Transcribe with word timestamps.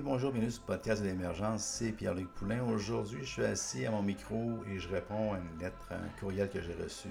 bonjour, 0.00 0.32
bienvenue 0.32 0.50
sur 0.50 0.62
le 0.62 0.74
podcast 0.74 1.02
de 1.02 1.08
l'émergence, 1.08 1.62
c'est 1.64 1.92
Pierre-Luc 1.92 2.28
Poulain. 2.34 2.62
Aujourd'hui, 2.64 3.20
je 3.22 3.30
suis 3.30 3.44
assis 3.44 3.84
à 3.84 3.90
mon 3.90 4.02
micro 4.02 4.60
et 4.70 4.78
je 4.78 4.88
réponds 4.88 5.34
à 5.34 5.38
une 5.38 5.60
lettre, 5.60 5.76
un 5.90 6.08
courriel 6.18 6.48
que 6.48 6.62
j'ai 6.62 6.72
reçu 6.82 7.08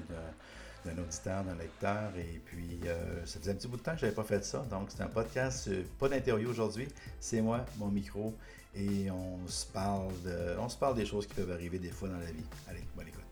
d'un 0.85 0.97
auditeur, 0.97 1.43
d'un 1.43 1.55
lecteur. 1.55 2.11
Et 2.17 2.41
puis, 2.45 2.79
euh, 2.85 3.25
ça 3.25 3.39
faisait 3.39 3.51
un 3.51 3.55
petit 3.55 3.67
bout 3.67 3.77
de 3.77 3.83
temps 3.83 3.91
que 3.91 3.99
je 3.99 4.05
n'avais 4.05 4.15
pas 4.15 4.23
fait 4.23 4.43
ça. 4.43 4.65
Donc, 4.71 4.89
c'est 4.89 5.03
un 5.03 5.07
podcast, 5.07 5.67
euh, 5.67 5.83
pas 5.99 6.09
d'interview 6.09 6.49
aujourd'hui. 6.49 6.87
C'est 7.19 7.41
moi, 7.41 7.65
mon 7.77 7.89
micro. 7.89 8.33
Et 8.73 9.11
on 9.11 9.45
se, 9.47 9.65
parle 9.65 10.13
de, 10.23 10.57
on 10.57 10.69
se 10.69 10.77
parle 10.77 10.95
des 10.95 11.05
choses 11.05 11.27
qui 11.27 11.35
peuvent 11.35 11.51
arriver 11.51 11.77
des 11.77 11.91
fois 11.91 12.07
dans 12.07 12.19
la 12.19 12.31
vie. 12.31 12.45
Allez, 12.67 12.83
bonne 12.95 13.07
écoute. 13.07 13.30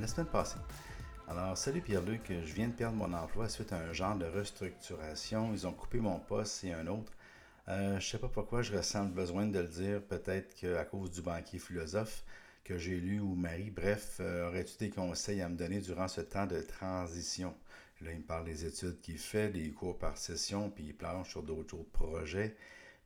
La 0.00 0.06
semaine 0.06 0.26
passée. 0.26 0.56
Alors, 1.28 1.56
salut 1.56 1.80
Pierre-Luc, 1.80 2.22
je 2.28 2.52
viens 2.52 2.68
de 2.68 2.72
perdre 2.72 2.96
mon 2.96 3.12
emploi 3.12 3.48
suite 3.48 3.72
à 3.72 3.78
un 3.78 3.92
genre 3.92 4.16
de 4.16 4.26
restructuration. 4.26 5.52
Ils 5.52 5.66
ont 5.66 5.72
coupé 5.72 5.98
mon 6.00 6.18
poste 6.18 6.64
et 6.64 6.72
un 6.72 6.86
autre. 6.88 7.12
Euh, 7.68 7.98
je 8.00 8.06
sais 8.06 8.18
pas 8.18 8.28
pourquoi 8.28 8.62
je 8.62 8.76
ressens 8.76 9.04
le 9.04 9.10
besoin 9.10 9.46
de 9.46 9.58
le 9.58 9.68
dire, 9.68 10.02
peut-être 10.02 10.54
qu'à 10.54 10.84
cause 10.84 11.10
du 11.10 11.22
banquier 11.22 11.58
philosophe 11.58 12.24
que 12.64 12.78
j'ai 12.78 12.96
lu 12.96 13.20
ou 13.20 13.34
Marie. 13.34 13.70
Bref, 13.70 14.16
euh, 14.20 14.48
aurais-tu 14.48 14.76
des 14.78 14.90
conseils 14.90 15.40
à 15.40 15.48
me 15.48 15.56
donner 15.56 15.80
durant 15.80 16.08
ce 16.08 16.20
temps 16.20 16.46
de 16.46 16.60
transition? 16.60 17.54
Là, 18.00 18.10
il 18.12 18.18
me 18.18 18.24
parle 18.24 18.44
des 18.44 18.66
études 18.66 19.00
qu'il 19.00 19.18
fait, 19.18 19.50
des 19.50 19.70
cours 19.70 19.98
par 19.98 20.18
session, 20.18 20.68
puis 20.68 20.84
il 20.84 20.94
planche 20.94 21.30
sur 21.30 21.42
d'autres 21.42 21.76
projets. 21.92 22.56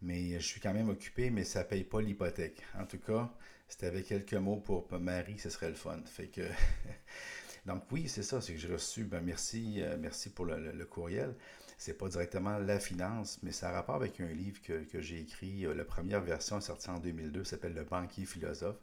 Mais 0.01 0.41
je 0.41 0.47
suis 0.47 0.61
quand 0.61 0.73
même 0.73 0.89
occupé, 0.89 1.31
mais 1.31 1.45
ça 1.45 1.63
paye 1.63 1.85
pas 1.85 2.01
l'hypothèque. 2.01 2.63
En 2.79 2.87
tout 2.87 2.99
cas, 2.99 3.31
c'était 3.69 3.87
avec 3.87 4.07
quelques 4.07 4.35
mots 4.35 4.57
pour 4.57 4.89
Marie, 4.99 5.39
ce 5.39 5.51
serait 5.51 5.69
le 5.69 5.75
fun. 5.75 6.01
Fait 6.07 6.29
que. 6.29 6.43
Donc 7.67 7.83
oui, 7.93 8.09
c'est 8.09 8.23
ça, 8.23 8.41
c'est 8.41 8.55
que 8.55 8.59
j'ai 8.59 8.73
reçu, 8.73 9.05
ben 9.05 9.21
merci, 9.21 9.83
euh, 9.83 9.99
merci 10.01 10.31
pour 10.31 10.47
le, 10.47 10.73
le, 10.73 10.85
courriel. 10.87 11.35
C'est 11.77 11.99
pas 11.99 12.09
directement 12.09 12.59
la 12.59 12.81
finance, 12.81 13.39
mais 13.43 13.53
ça 13.53 13.69
a 13.69 13.73
rapport 13.73 13.97
avec 13.97 14.21
un 14.21 14.29
livre 14.29 14.61
que, 14.63 15.01
j'ai 15.01 15.21
écrit. 15.21 15.67
Euh, 15.67 15.75
la 15.75 15.85
première 15.85 16.23
version 16.23 16.59
est 16.59 16.63
sortie 16.63 16.89
en 16.89 16.99
2002, 16.99 17.45
s'appelle 17.45 17.75
Le 17.75 17.85
banquier 17.85 18.25
philosophe. 18.25 18.79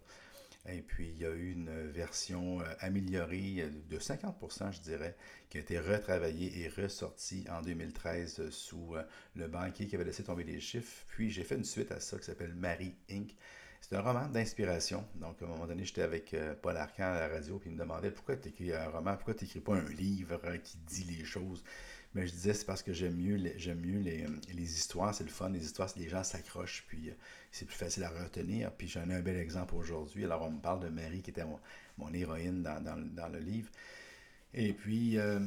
Et 0.68 0.82
puis, 0.82 1.10
il 1.10 1.18
y 1.18 1.26
a 1.26 1.32
eu 1.32 1.52
une 1.52 1.90
version 1.92 2.62
euh, 2.62 2.64
améliorée 2.80 3.68
de 3.90 3.98
50%, 3.98 4.72
je 4.72 4.82
dirais, 4.82 5.16
qui 5.50 5.58
a 5.58 5.62
été 5.62 5.80
retravaillée 5.80 6.62
et 6.62 6.70
ressortie 6.70 7.44
en 7.50 7.62
2013 7.64 8.52
sous 8.52 8.94
le 9.36 9.48
banquier 9.48 9.88
qui 9.88 9.96
avait 9.96 10.06
laissé 10.06 10.24
tomber 10.24 10.44
les 10.44 10.60
chiffres. 10.60 11.04
Puis, 11.08 11.32
j'ai 11.32 11.44
fait 11.44 11.56
une 11.56 11.66
suite 11.66 11.92
à 11.92 12.00
ça 12.00 12.20
qui 12.20 12.26
s'appelle 12.26 12.54
Marie 12.54 12.96
Inc. 13.10 13.36
C'est 13.88 13.96
un 13.98 14.02
roman 14.02 14.28
d'inspiration. 14.28 15.06
Donc, 15.14 15.40
à 15.44 15.46
un 15.46 15.48
moment 15.48 15.68
donné, 15.68 15.86
j'étais 15.86 16.02
avec 16.02 16.34
euh, 16.34 16.56
Paul 16.60 16.76
Arcan 16.76 17.04
à 17.04 17.20
la 17.20 17.28
radio, 17.28 17.60
puis 17.60 17.70
il 17.70 17.76
me 17.76 17.80
demandait 17.80 18.10
pourquoi 18.10 18.36
tu 18.36 18.50
écris 18.50 18.74
un 18.74 18.90
roman, 18.90 19.16
pourquoi 19.16 19.36
tu 19.36 19.44
n'écris 19.44 19.60
pas 19.60 19.76
un 19.76 19.88
livre 19.90 20.40
euh, 20.44 20.58
qui 20.58 20.78
dit 20.88 21.04
les 21.04 21.24
choses? 21.24 21.64
Mais 22.16 22.26
je 22.26 22.32
disais, 22.32 22.56
c'est 22.56 22.66
parce 22.66 22.82
que 22.82 22.94
j'aime 22.94 23.16
mieux, 23.16 23.36
les, 23.36 24.26
euh, 24.26 24.54
histoires, 24.58 25.14
c'est 25.14 25.24
le 25.24 25.30
fun. 25.30 25.50
Les 25.50 25.64
histoires, 25.64 25.88
les 25.98 26.10
gens 26.10 26.24
s'accrochent, 26.24 26.84
puis 26.88 27.14
c'est 27.52 27.66
plus 27.66 27.76
facile 27.76 28.06
à 28.06 28.10
retenir. 28.10 28.72
Puis 28.72 28.88
j'en 28.88 29.08
ai 29.08 29.14
un 29.14 29.22
bel 29.22 29.38
exemple 29.38 29.76
aujourd'hui. 29.76 30.26
Alors, 30.26 30.42
on 30.42 30.50
me 30.50 30.62
parle 30.62 30.80
de 30.80 30.90
Marie, 30.90 31.22
qui 31.22 31.30
était 31.30 31.46
mon, 31.46 32.12
héroïne 32.12 32.64
dans 32.64 33.28
le 33.32 33.40
livre. 33.40 33.70
Et 34.58 34.72
puis, 34.72 35.18
euh, 35.18 35.38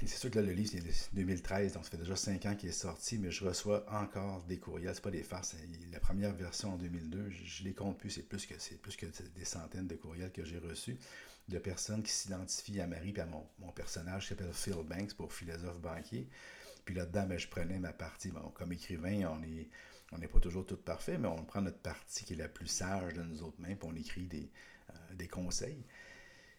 c'est 0.00 0.18
sûr 0.18 0.28
que 0.28 0.40
là, 0.40 0.44
le 0.44 0.52
livre, 0.52 0.72
c'est 0.72 1.14
2013, 1.14 1.74
donc 1.74 1.84
ça 1.84 1.92
fait 1.92 1.96
déjà 1.96 2.16
cinq 2.16 2.44
ans 2.44 2.56
qu'il 2.56 2.70
est 2.70 2.72
sorti, 2.72 3.16
mais 3.16 3.30
je 3.30 3.44
reçois 3.44 3.86
encore 3.88 4.42
des 4.48 4.58
courriels. 4.58 4.96
C'est 4.96 5.00
pas 5.00 5.12
des 5.12 5.22
farces. 5.22 5.54
La 5.92 6.00
première 6.00 6.34
version 6.34 6.74
en 6.74 6.76
2002, 6.76 7.30
je, 7.30 7.62
ne 7.62 7.68
les 7.68 7.72
compte 7.72 7.98
plus. 7.98 8.10
C'est 8.10 8.28
plus 8.28 8.44
que 8.44 8.54
c'est 8.58 8.82
plus 8.82 8.96
que 8.96 9.06
des 9.36 9.44
centaines 9.44 9.86
de 9.86 9.94
courriels 9.94 10.32
que 10.32 10.44
j'ai 10.44 10.58
reçus 10.58 10.96
de 11.48 11.58
personnes 11.58 12.02
qui 12.02 12.10
s'identifient 12.10 12.80
à 12.80 12.88
Marie 12.88 13.14
et 13.16 13.20
à 13.20 13.26
mon, 13.26 13.72
personnage 13.76 14.22
qui 14.22 14.28
s'appelle 14.30 14.52
Phil 14.52 14.74
Banks 14.84 15.14
pour 15.14 15.32
philosophe 15.32 15.80
banquier. 15.80 16.28
Puis 16.84 16.96
là-dedans, 16.96 17.26
ben, 17.28 17.38
je 17.38 17.46
prenais 17.46 17.78
ma 17.78 17.92
partie. 17.92 18.30
Bon, 18.32 18.50
comme 18.54 18.72
écrivain, 18.72 19.38
on 19.38 19.42
est 19.44 19.68
on 20.10 20.18
n'est 20.18 20.28
pas 20.28 20.40
toujours 20.40 20.66
tout 20.66 20.76
parfait, 20.76 21.16
mais 21.16 21.28
on 21.28 21.44
prend 21.44 21.62
notre 21.62 21.78
partie 21.78 22.24
qui 22.24 22.32
est 22.34 22.36
la 22.36 22.48
plus 22.48 22.66
sage 22.66 23.14
de 23.14 23.22
nos 23.22 23.42
autres 23.42 23.60
mains, 23.60 23.76
puis 23.76 23.88
on 23.90 23.94
écrit 23.94 24.26
des, 24.26 24.50
euh, 24.90 25.14
des 25.14 25.28
conseils. 25.28 25.84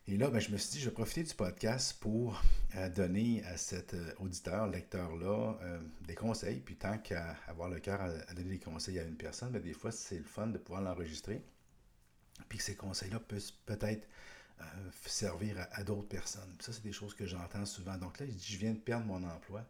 Et 0.06 0.18
là, 0.18 0.30
ben, 0.30 0.40
je 0.40 0.52
me 0.52 0.58
suis 0.58 0.72
dit, 0.72 0.80
je 0.82 0.90
vais 0.90 0.94
profiter 0.94 1.24
du 1.24 1.34
podcast 1.34 1.98
pour 2.02 2.42
euh, 2.76 2.90
donner 2.90 3.42
à 3.46 3.56
cet 3.56 3.94
euh, 3.94 4.12
auditeur, 4.20 4.68
lecteur-là, 4.68 5.58
euh, 5.62 5.80
des 6.06 6.16
conseils. 6.16 6.60
Puis 6.60 6.76
tant 6.76 6.98
qu'à 6.98 7.38
avoir 7.48 7.70
le 7.70 7.80
cœur 7.80 8.02
à, 8.02 8.34
donner 8.34 8.50
des 8.50 8.60
conseils 8.60 9.00
à 9.00 9.04
une 9.04 9.16
personne, 9.16 9.52
ben, 9.52 9.62
des 9.62 9.72
fois, 9.72 9.92
c'est 9.92 10.18
le 10.18 10.26
fun 10.26 10.48
de 10.48 10.58
pouvoir 10.58 10.82
l'enregistrer. 10.82 11.42
Puis 12.50 12.58
que 12.58 12.64
ces 12.66 12.76
conseils-là 12.76 13.20
puissent 13.22 13.52
peut-être 13.52 14.08
servir 15.06 15.60
à, 15.60 15.64
à 15.80 15.84
d'autres 15.84 16.08
personnes. 16.08 16.56
ça, 16.60 16.72
c'est 16.72 16.84
des 16.84 16.94
choses 16.94 17.14
que 17.14 17.26
j'entends 17.26 17.66
souvent. 17.66 17.98
Donc 17.98 18.20
là, 18.20 18.26
je 18.26 18.32
dis, 18.32 18.54
je 18.54 18.58
viens 18.58 18.74
de 18.74 18.80
perdre 18.80 19.06
mon 19.06 19.24
emploi 19.24 19.66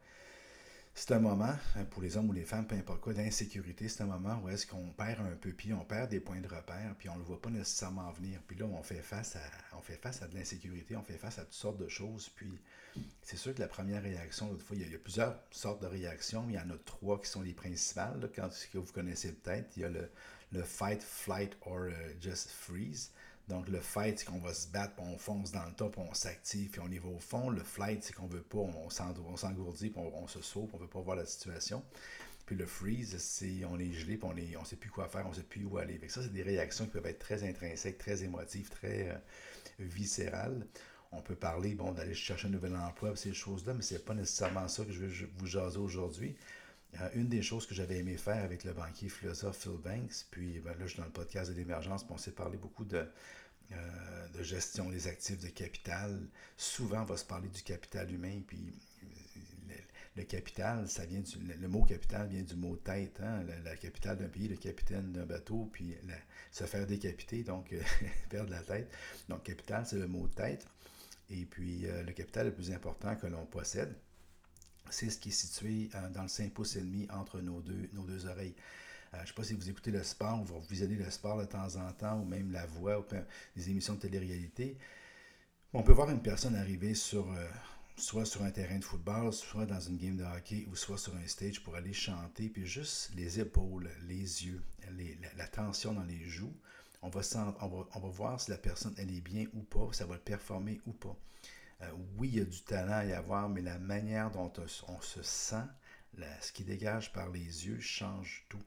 c'est 0.95 1.11
un 1.11 1.19
moment, 1.19 1.55
hein, 1.75 1.85
pour 1.89 2.03
les 2.03 2.17
hommes 2.17 2.29
ou 2.29 2.33
les 2.33 2.45
femmes, 2.45 2.67
peu 2.67 2.75
importe 2.75 3.01
quoi, 3.01 3.13
d'insécurité. 3.13 3.89
C'est 3.89 4.03
un 4.03 4.07
moment 4.07 4.39
où 4.43 4.49
est-ce 4.49 4.67
qu'on 4.67 4.91
perd 4.91 5.21
un 5.21 5.35
peu 5.35 5.51
pied, 5.51 5.73
on 5.73 5.83
perd 5.83 6.09
des 6.11 6.19
points 6.19 6.39
de 6.39 6.47
repère, 6.47 6.93
puis 6.99 7.09
on 7.09 7.15
ne 7.15 7.19
le 7.19 7.25
voit 7.25 7.41
pas 7.41 7.49
nécessairement 7.49 8.11
venir. 8.11 8.39
Puis 8.45 8.57
là, 8.57 8.65
on 8.65 8.83
fait 8.83 9.01
face 9.01 9.35
à, 9.35 9.39
on 9.75 9.81
fait 9.81 9.97
face 9.97 10.21
à 10.21 10.27
de 10.27 10.35
l'insécurité, 10.35 10.95
on 10.95 11.03
fait 11.03 11.17
face 11.17 11.39
à 11.39 11.45
toutes 11.45 11.53
sortes 11.53 11.77
de 11.77 11.87
choses. 11.87 12.29
Puis 12.29 12.47
c'est 13.23 13.37
sûr 13.37 13.55
que 13.55 13.59
la 13.59 13.67
première 13.67 14.03
réaction, 14.03 14.49
l'autre 14.49 14.63
fois, 14.63 14.75
il 14.75 14.87
y, 14.87 14.95
a, 14.95 14.99
plusieurs 14.99 15.35
sortes 15.49 15.81
de 15.81 15.87
réactions. 15.87 16.45
Il 16.47 16.55
y 16.55 16.59
en 16.59 16.69
a 16.69 16.77
trois 16.85 17.19
qui 17.19 17.29
sont 17.29 17.41
les 17.41 17.53
principales, 17.53 18.29
quand, 18.35 18.49
que 18.71 18.77
vous 18.77 18.93
connaissez 18.93 19.31
peut-être. 19.33 19.75
Il 19.75 19.81
y 19.81 19.85
a 19.85 19.89
le, 19.89 20.63
fight, 20.63 21.01
flight 21.01 21.57
or 21.65 21.87
uh, 21.87 22.21
just 22.21 22.51
freeze. 22.51 23.09
Donc, 23.49 23.67
le 23.67 23.79
fight, 23.79 24.19
c'est 24.19 24.25
qu'on 24.25 24.39
va 24.39 24.53
se 24.53 24.67
battre, 24.69 24.95
puis 24.95 25.05
on 25.05 25.17
fonce 25.17 25.51
dans 25.51 25.65
le 25.65 25.73
top, 25.73 25.97
on 25.97 26.13
s'active, 26.13 26.69
puis 26.69 26.81
on 26.83 26.89
y 26.89 26.97
va 26.97 27.09
au 27.09 27.19
fond. 27.19 27.49
Le 27.49 27.61
flight, 27.61 28.03
c'est 28.03 28.13
qu'on 28.13 28.27
veut 28.27 28.41
pas, 28.41 28.59
on, 28.59 28.89
s'engourdit, 28.89 29.89
puis 29.89 30.01
on, 30.01 30.27
se 30.27 30.41
sauve, 30.41 30.69
on 30.73 30.77
veut 30.77 30.87
pas 30.87 31.01
voir 31.01 31.17
la 31.17 31.25
situation. 31.25 31.83
Puis 32.45 32.55
le 32.55 32.65
freeze, 32.65 33.17
c'est 33.17 33.63
on 33.65 33.79
est 33.79 33.91
gelé, 33.91 34.17
puis 34.17 34.29
on 34.29 34.33
ne 34.33 34.57
on 34.57 34.65
sait 34.65 34.75
plus 34.75 34.89
quoi 34.89 35.07
faire, 35.07 35.25
on 35.27 35.33
sait 35.33 35.43
plus 35.43 35.65
où 35.65 35.77
aller. 35.77 35.99
ça, 36.07 36.21
c'est 36.21 36.33
des 36.33 36.43
réactions 36.43 36.85
qui 36.85 36.91
peuvent 36.91 37.05
être 37.05 37.19
très 37.19 37.47
intrinsèques, 37.47 37.97
très 37.97 38.23
émotives, 38.23 38.69
très 38.69 39.09
euh, 39.09 39.17
viscérales. 39.79 40.65
On 41.11 41.21
peut 41.21 41.35
parler, 41.35 41.75
bon, 41.75 41.91
d'aller 41.91 42.13
chercher 42.13 42.47
un 42.47 42.51
nouvel 42.51 42.75
emploi, 42.75 43.15
ces 43.15 43.33
choses-là, 43.33 43.73
mais 43.73 43.81
c'est 43.81 44.03
pas 44.03 44.13
nécessairement 44.13 44.67
ça 44.67 44.83
que 44.83 44.91
je 44.91 44.99
veux 44.99 45.29
vous 45.37 45.45
jaser 45.45 45.77
aujourd'hui. 45.77 46.35
Euh, 47.01 47.09
une 47.15 47.27
des 47.27 47.41
choses 47.41 47.65
que 47.65 47.73
j'avais 47.73 47.97
aimé 47.97 48.17
faire 48.17 48.43
avec 48.43 48.63
le 48.63 48.73
banquier 48.73 49.09
philosophe 49.09 49.57
Phil 49.63 49.77
Banks, 49.83 50.25
puis 50.31 50.59
ben, 50.59 50.71
là, 50.71 50.85
je 50.85 50.91
suis 50.91 50.99
dans 50.99 51.05
le 51.05 51.11
podcast 51.11 51.51
de 51.51 51.55
l'émergence, 51.55 52.05
on 52.09 52.17
s'est 52.17 52.31
parlé 52.31 52.57
beaucoup 52.57 52.85
de, 52.85 53.05
euh, 53.71 54.27
de 54.29 54.43
gestion 54.43 54.89
des 54.89 55.07
actifs 55.07 55.39
de 55.39 55.47
capital. 55.47 56.19
Souvent, 56.57 57.01
on 57.01 57.05
va 57.05 57.17
se 57.17 57.25
parler 57.25 57.49
du 57.49 57.63
capital 57.63 58.11
humain, 58.11 58.41
puis 58.45 58.79
le, 60.15 60.23
capital, 60.23 60.87
ça 60.87 61.05
vient 61.05 61.21
du, 61.21 61.37
le, 61.39 61.67
mot 61.67 61.83
capital 61.83 62.27
vient 62.27 62.43
du 62.43 62.55
mot 62.55 62.75
tête, 62.75 63.19
hein? 63.21 63.43
la, 63.63 63.75
capitale 63.75 64.17
d'un 64.17 64.27
pays, 64.27 64.47
le 64.47 64.57
capitaine 64.57 65.11
d'un 65.11 65.25
bateau, 65.25 65.69
puis 65.73 65.95
se 66.51 66.65
faire 66.65 66.85
décapiter, 66.85 67.43
donc 67.43 67.73
perdre 68.29 68.51
la 68.51 68.61
tête. 68.61 68.91
Donc, 69.29 69.43
capital, 69.43 69.85
c'est 69.87 69.97
le 69.97 70.07
mot 70.07 70.27
tête. 70.27 70.67
Et 71.29 71.45
puis, 71.45 71.87
euh, 71.87 72.03
le 72.03 72.11
capital 72.11 72.47
le 72.47 72.53
plus 72.53 72.71
important 72.71 73.15
que 73.15 73.27
l'on 73.27 73.45
possède, 73.45 73.95
c'est 74.89 75.09
ce 75.09 75.17
qui 75.17 75.29
est 75.29 75.31
situé 75.31 75.89
euh, 75.95 76.09
dans 76.09 76.23
le 76.23 76.27
5 76.27 76.51
pouces 76.53 76.75
et 76.75 76.81
demi 76.81 77.07
entre 77.11 77.39
nos 77.39 77.61
deux, 77.61 78.25
oreilles. 78.27 78.55
Euh, 79.13 79.17
je 79.17 79.21
ne 79.21 79.27
sais 79.27 79.33
pas 79.33 79.43
si 79.43 79.53
vous 79.53 79.69
écoutez 79.69 79.91
le 79.91 80.03
sport 80.03 80.41
ou 80.41 80.45
vous 80.45 80.61
visionnez 80.69 80.95
le 80.95 81.09
sport 81.09 81.37
de 81.37 81.45
temps 81.45 81.75
en 81.75 81.91
temps, 81.93 82.19
ou 82.19 82.25
même 82.25 82.51
la 82.51 82.65
voix, 82.65 82.99
ou 82.99 83.05
des 83.55 83.69
émissions 83.69 83.95
de 83.95 83.99
télé-réalité. 83.99 84.77
On 85.73 85.81
peut 85.81 85.91
voir 85.91 86.09
une 86.11 86.21
personne 86.21 86.55
arriver 86.55 86.93
sur, 86.93 87.31
euh, 87.31 87.47
soit 87.95 88.25
sur 88.25 88.43
un 88.43 88.51
terrain 88.51 88.77
de 88.77 88.83
football, 88.83 89.33
soit 89.33 89.65
dans 89.65 89.79
une 89.79 89.97
game 89.97 90.15
de 90.15 90.23
hockey, 90.23 90.67
ou 90.69 90.75
soit 90.75 90.99
sur 90.99 91.15
un 91.15 91.27
stage 91.27 91.63
pour 91.63 91.75
aller 91.75 91.93
chanter, 91.93 92.49
puis 92.49 92.65
juste 92.65 93.11
les 93.15 93.39
épaules, 93.39 93.89
les 94.07 94.45
yeux, 94.45 94.61
la, 95.35 95.47
tension 95.47 95.93
dans 95.93 96.03
les 96.03 96.23
joues. 96.25 96.53
On 97.01 97.09
va, 97.09 97.21
voir 98.09 98.39
si 98.39 98.51
la 98.51 98.57
personne 98.57 98.93
elle 98.97 99.11
est 99.11 99.21
bien 99.21 99.45
ou 99.53 99.61
pas, 99.61 99.87
si 99.91 99.97
ça 99.97 100.05
va 100.05 100.17
performer 100.17 100.79
ou 100.85 100.93
pas. 100.93 101.17
Euh, 101.81 101.85
oui, 102.17 102.29
il 102.33 102.37
y 102.37 102.41
a 102.41 102.45
du 102.45 102.61
talent 102.61 102.93
à 102.93 103.05
y 103.05 103.13
avoir, 103.13 103.49
mais 103.49 103.61
la 103.61 103.79
manière 103.79 104.31
dont 104.31 104.51
on 104.87 105.01
se 105.01 105.23
sent, 105.23 105.65
ce 106.41 106.51
qui 106.51 106.63
dégage 106.63 107.11
par 107.11 107.29
les 107.29 107.67
yeux, 107.67 107.79
change 107.79 108.45
tout. 108.49 108.61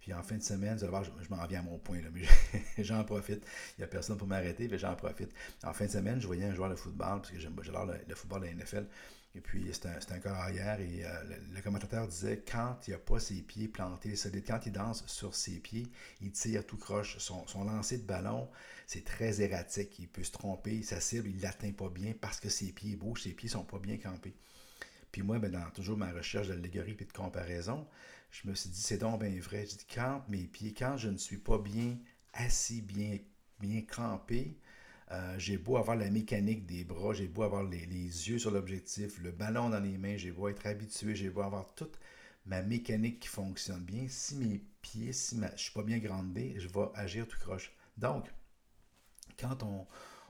Puis 0.00 0.12
en 0.12 0.22
fin 0.22 0.36
de 0.36 0.42
semaine, 0.42 0.78
je, 0.78 0.86
m'en 1.30 1.46
viens 1.46 1.60
à 1.60 1.62
mon 1.62 1.78
point, 1.78 1.98
mais 2.12 2.24
j'en 2.84 3.04
profite. 3.04 3.42
Il 3.76 3.80
n'y 3.80 3.84
a 3.84 3.86
personne 3.86 4.18
pour 4.18 4.28
m'arrêter, 4.28 4.68
mais 4.68 4.78
j'en 4.78 4.94
profite. 4.94 5.32
En 5.62 5.72
fin 5.72 5.86
de 5.86 5.90
semaine, 5.90 6.20
je 6.20 6.26
voyais 6.26 6.44
un 6.44 6.54
joueur 6.54 6.68
de 6.68 6.74
football, 6.74 7.22
parce 7.22 7.30
que 7.30 7.38
j'adore 7.38 7.86
le, 7.86 7.94
le, 8.06 8.14
football 8.14 8.42
de 8.42 8.46
la 8.46 8.54
NFL. 8.54 8.86
Et 9.36 9.40
puis, 9.40 9.68
c'était 9.72 9.88
un, 9.88 9.98
un 10.14 10.20
corps 10.20 10.36
arrière, 10.36 10.80
et 10.80 11.04
euh, 11.04 11.24
le, 11.52 11.60
commentateur 11.60 12.06
disait 12.06 12.44
quand 12.48 12.78
il 12.86 12.92
n'a 12.92 12.98
pas 12.98 13.18
ses 13.18 13.42
pieds 13.42 13.66
plantés 13.66 14.14
quand 14.46 14.60
il 14.64 14.72
danse 14.72 15.04
sur 15.08 15.34
ses 15.34 15.58
pieds, 15.58 15.88
il 16.20 16.30
tire 16.30 16.64
tout 16.64 16.76
croche. 16.76 17.18
Son, 17.18 17.44
lancer 17.64 17.98
de 17.98 18.04
ballon, 18.04 18.48
c'est 18.86 19.04
très 19.04 19.40
erratique. 19.40 19.98
Il 19.98 20.08
peut 20.08 20.22
se 20.22 20.30
tromper, 20.30 20.82
sa 20.84 21.00
cible, 21.00 21.28
il 21.28 21.36
ne 21.36 21.42
l'atteint 21.42 21.72
pas 21.72 21.88
bien 21.88 22.14
parce 22.20 22.38
que 22.38 22.48
ses 22.48 22.70
pieds 22.72 22.94
bougent, 22.94 23.22
ses 23.22 23.32
pieds 23.32 23.48
ne 23.48 23.54
sont 23.54 23.64
pas 23.64 23.80
bien 23.80 23.98
campés. 23.98 24.36
Puis 25.10 25.22
moi, 25.22 25.38
ben, 25.40 25.50
dans 25.50 25.70
toujours 25.70 25.96
ma 25.96 26.12
recherche 26.12 26.48
d'allégorie 26.48 26.96
et 26.98 27.04
de 27.04 27.12
comparaison, 27.12 27.88
je 28.30 28.48
me 28.48 28.54
suis 28.54 28.70
dit, 28.70 28.80
c'est 28.80 28.98
donc 28.98 29.20
bien 29.20 29.40
vrai. 29.40 29.66
Je 29.66 29.76
dis, 29.76 29.86
quand 29.92 30.22
mes 30.28 30.44
pieds, 30.44 30.74
quand 30.74 30.96
je 30.96 31.08
ne 31.08 31.18
suis 31.18 31.38
pas 31.38 31.58
bien 31.58 31.96
assis 32.34 32.82
bien, 32.82 33.18
bien. 33.60 33.82
Euh, 35.10 35.38
j'ai 35.38 35.58
beau 35.58 35.76
avoir 35.76 35.96
la 35.96 36.10
mécanique 36.10 36.66
des 36.66 36.84
bras, 36.84 37.12
j'ai 37.12 37.26
beau 37.28 37.42
avoir 37.42 37.62
les, 37.62 37.86
yeux 37.86 38.38
sur 38.38 38.50
l'objectif, 38.50 39.18
le 39.20 39.32
ballon 39.32 39.68
dans 39.68 39.80
les 39.80 39.98
mains, 39.98 40.16
j'ai 40.16 40.30
beau 40.32 40.48
être 40.48 40.66
habitué, 40.66 41.14
j'ai 41.14 41.28
beau 41.28 41.42
avoir 41.42 41.74
toute 41.74 41.98
ma 42.46 42.62
mécanique 42.62 43.20
qui 43.20 43.28
fonctionne 43.28 43.82
bien. 43.84 44.06
Si 44.08 44.36
mes 44.36 44.62
pieds, 44.80 45.12
si 45.12 45.36
je 45.36 45.42
ne 45.42 45.56
suis 45.56 45.72
pas 45.72 45.82
bien 45.82 45.98
grandé, 45.98 46.54
je 46.58 46.68
vais 46.68 46.88
agir 46.94 47.28
tout 47.28 47.38
croche. 47.38 47.72
Donc, 47.98 48.26
quand 49.38 49.62
on, 49.62 49.86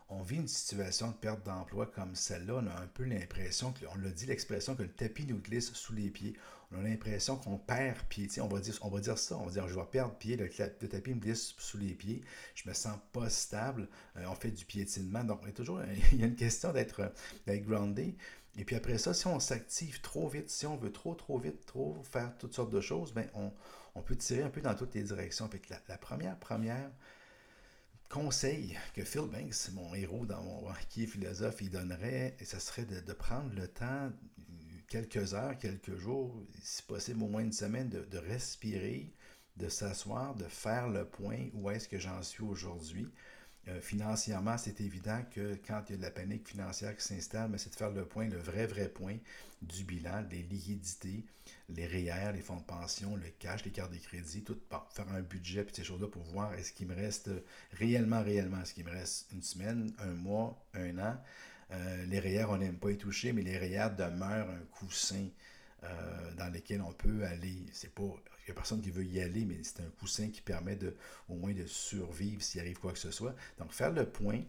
on 0.08 0.22
vit 0.22 0.36
une 0.36 0.48
situation 0.48 1.08
de 1.08 1.14
perte 1.14 1.44
d'emploi 1.44 1.86
comme 1.86 2.14
celle-là, 2.14 2.56
on 2.56 2.66
a 2.66 2.80
un 2.80 2.86
peu 2.86 3.04
l'impression, 3.04 3.72
on 3.92 3.98
l'a 3.98 4.10
dit 4.10 4.26
l'expression, 4.26 4.74
que 4.74 4.82
le 4.82 4.92
tapis 4.92 5.26
nous 5.26 5.38
glisse 5.38 5.72
sous 5.72 5.94
les 5.94 6.10
pieds. 6.10 6.34
On 6.76 6.84
a 6.84 6.88
l'impression 6.88 7.36
qu'on 7.36 7.56
perd 7.56 7.98
pied. 8.08 8.28
On 8.40 8.48
va, 8.48 8.60
dire, 8.60 8.74
on 8.82 8.88
va 8.88 9.00
dire 9.00 9.18
ça, 9.18 9.36
on 9.36 9.46
va 9.46 9.52
dire 9.52 9.68
je 9.68 9.74
vais 9.74 9.86
perdre 9.90 10.14
pied, 10.14 10.36
le, 10.36 10.48
tapis 10.48 11.14
me 11.14 11.20
glisse 11.20 11.54
sous 11.58 11.78
les 11.78 11.94
pieds, 11.94 12.22
je 12.54 12.68
me 12.68 12.74
sens 12.74 12.98
pas 13.12 13.30
stable, 13.30 13.88
euh, 14.16 14.24
on 14.26 14.34
fait 14.34 14.50
du 14.50 14.64
piétinement. 14.64 15.24
Donc, 15.24 15.40
il 15.42 15.48
y 15.48 15.50
a 15.50 15.52
toujours 15.52 15.80
il 16.12 16.20
y 16.20 16.24
a 16.24 16.26
une 16.26 16.36
question 16.36 16.72
d'être 16.72 17.12
groundé. 17.46 18.16
Et 18.56 18.64
puis 18.64 18.76
après 18.76 18.98
ça, 18.98 19.14
si 19.14 19.26
on 19.26 19.40
s'active 19.40 20.00
trop 20.00 20.28
vite, 20.28 20.48
si 20.48 20.66
on 20.66 20.76
veut 20.76 20.92
trop, 20.92 21.14
trop 21.14 21.38
vite, 21.38 21.66
trop 21.66 22.00
faire 22.04 22.36
toutes 22.38 22.54
sortes 22.54 22.70
de 22.70 22.80
choses, 22.80 23.12
ben 23.12 23.28
on, 23.34 24.02
peut 24.02 24.16
tirer 24.16 24.42
un 24.42 24.50
peu 24.50 24.60
dans 24.60 24.74
toutes 24.74 24.94
les 24.94 25.02
directions. 25.02 25.50
la, 25.88 25.98
première, 25.98 26.38
première 26.38 26.90
conseil 28.08 28.78
que 28.94 29.02
Phil 29.02 29.22
Banks, 29.22 29.70
mon 29.72 29.92
héros 29.94 30.24
dans 30.24 30.42
mon 30.42 30.68
qui 30.88 31.02
est 31.02 31.06
philosophe, 31.06 31.60
il 31.62 31.70
donnerait, 31.70 32.36
ce 32.44 32.60
serait 32.60 32.84
de, 32.84 33.12
prendre 33.12 33.52
le 33.54 33.66
temps, 33.66 34.12
quelques 34.88 35.34
heures, 35.34 35.58
quelques 35.58 35.96
jours, 35.96 36.42
si 36.62 36.82
possible 36.82 37.22
au 37.22 37.28
moins 37.28 37.42
une 37.42 37.52
semaine, 37.52 37.88
de, 37.88 38.18
respirer, 38.18 39.12
de 39.56 39.68
s'asseoir, 39.68 40.34
de 40.34 40.44
faire 40.44 40.88
le 40.88 41.04
point 41.04 41.48
où 41.54 41.70
est-ce 41.70 41.88
que 41.88 41.98
j'en 41.98 42.22
suis 42.22 42.42
aujourd'hui, 42.42 43.08
euh, 43.68 43.80
financièrement, 43.80 44.58
c'est 44.58 44.80
évident 44.82 45.22
que 45.30 45.58
quand 45.66 45.82
il 45.88 45.92
y 45.92 45.94
a 45.94 45.96
de 45.96 46.02
la 46.02 46.10
panique 46.10 46.48
financière 46.48 46.94
qui 46.94 47.02
s'installe, 47.02 47.50
c'est 47.58 47.70
de 47.70 47.74
faire 47.74 47.90
le 47.90 48.04
point, 48.04 48.28
le 48.28 48.36
vrai, 48.36 48.66
vrai 48.66 48.88
point 48.88 49.16
du 49.62 49.84
bilan, 49.84 50.22
des 50.22 50.42
liquidités, 50.42 51.24
les 51.70 51.86
REER, 51.86 52.32
les 52.34 52.42
fonds 52.42 52.58
de 52.58 52.64
pension, 52.64 53.16
le 53.16 53.30
cash, 53.38 53.64
les 53.64 53.70
cartes 53.70 53.92
de 53.92 53.98
crédit, 53.98 54.42
tout, 54.42 54.58
faire 54.90 55.08
un 55.10 55.22
budget, 55.22 55.64
puis 55.64 55.74
ces 55.74 55.84
choses-là 55.84 56.08
pour 56.08 56.22
voir 56.24 56.52
est-ce 56.54 56.72
qu'il 56.74 56.88
me 56.88 56.94
reste 56.94 57.30
réellement, 57.72 58.22
réellement, 58.22 58.60
est-ce 58.60 58.74
qu'il 58.74 58.84
me 58.84 58.90
reste 58.90 59.32
une 59.32 59.42
semaine, 59.42 59.94
un 59.98 60.12
mois, 60.12 60.62
un 60.74 60.98
an. 60.98 61.16
Euh, 61.70 62.04
les 62.06 62.20
REER, 62.20 62.46
on 62.48 62.58
n'aime 62.58 62.76
pas 62.76 62.90
y 62.90 62.98
toucher, 62.98 63.32
mais 63.32 63.42
les 63.42 63.58
REER 63.58 63.90
demeurent 63.96 64.50
un 64.50 64.64
coussin 64.70 65.26
euh, 65.84 66.34
dans 66.36 66.52
lesquels 66.52 66.80
on 66.82 66.92
peut 66.92 67.24
aller. 67.24 67.66
C'est 67.72 67.94
pas. 67.94 68.02
Il 68.02 68.48
n'y 68.48 68.52
a 68.52 68.54
personne 68.54 68.82
qui 68.82 68.90
veut 68.90 69.04
y 69.04 69.20
aller, 69.20 69.46
mais 69.46 69.58
c'est 69.62 69.80
un 69.80 69.90
coussin 69.98 70.28
qui 70.28 70.42
permet 70.42 70.76
de, 70.76 70.94
au 71.30 71.34
moins 71.34 71.54
de 71.54 71.64
survivre 71.66 72.42
s'il 72.42 72.60
arrive 72.60 72.78
quoi 72.78 72.92
que 72.92 72.98
ce 72.98 73.10
soit. 73.10 73.34
Donc, 73.58 73.72
faire 73.72 73.90
le 73.90 74.04
point, 74.04 74.42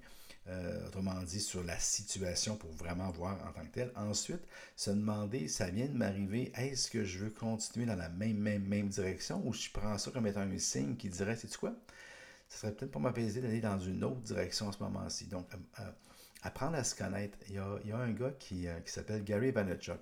euh, 0.47 0.87
autrement 0.87 1.23
dit, 1.23 1.39
sur 1.39 1.63
la 1.63 1.79
situation 1.79 2.57
pour 2.57 2.69
vraiment 2.71 3.09
voir 3.11 3.37
en 3.47 3.53
tant 3.53 3.65
que 3.65 3.71
tel. 3.71 3.91
Ensuite, 3.95 4.41
se 4.75 4.91
demander, 4.91 5.47
ça 5.47 5.69
vient 5.69 5.87
de 5.87 5.93
m'arriver, 5.93 6.51
est-ce 6.55 6.91
que 6.91 7.05
je 7.05 7.19
veux 7.19 7.29
continuer 7.29 7.85
dans 7.85 7.95
la 7.95 8.09
même, 8.09 8.37
même, 8.37 8.63
même 8.65 8.89
direction 8.89 9.41
ou 9.47 9.53
je 9.53 9.69
prends 9.71 9.97
ça 9.97 10.11
comme 10.11 10.27
étant 10.27 10.41
un 10.41 10.57
signe 10.59 10.97
qui 10.97 11.09
dirait, 11.09 11.35
c'est 11.35 11.55
quoi? 11.55 11.73
Ce 12.49 12.59
serait 12.59 12.73
peut-être 12.73 12.91
pas 12.91 12.99
m'apaiser 12.99 13.41
d'aller 13.41 13.61
dans 13.61 13.79
une 13.79 14.03
autre 14.03 14.21
direction 14.21 14.67
en 14.67 14.71
ce 14.71 14.83
moment-ci. 14.83 15.25
Donc, 15.25 15.47
apprendre 16.43 16.77
à 16.77 16.83
se 16.83 16.95
connaître. 16.95 17.37
Il 17.47 17.55
y 17.55 17.91
a, 17.91 17.97
un 17.97 18.11
gars 18.11 18.31
qui, 18.39 18.67
qui 18.85 18.91
s'appelle 18.91 19.23
Gary 19.23 19.51
Vaynerchuk. 19.51 19.99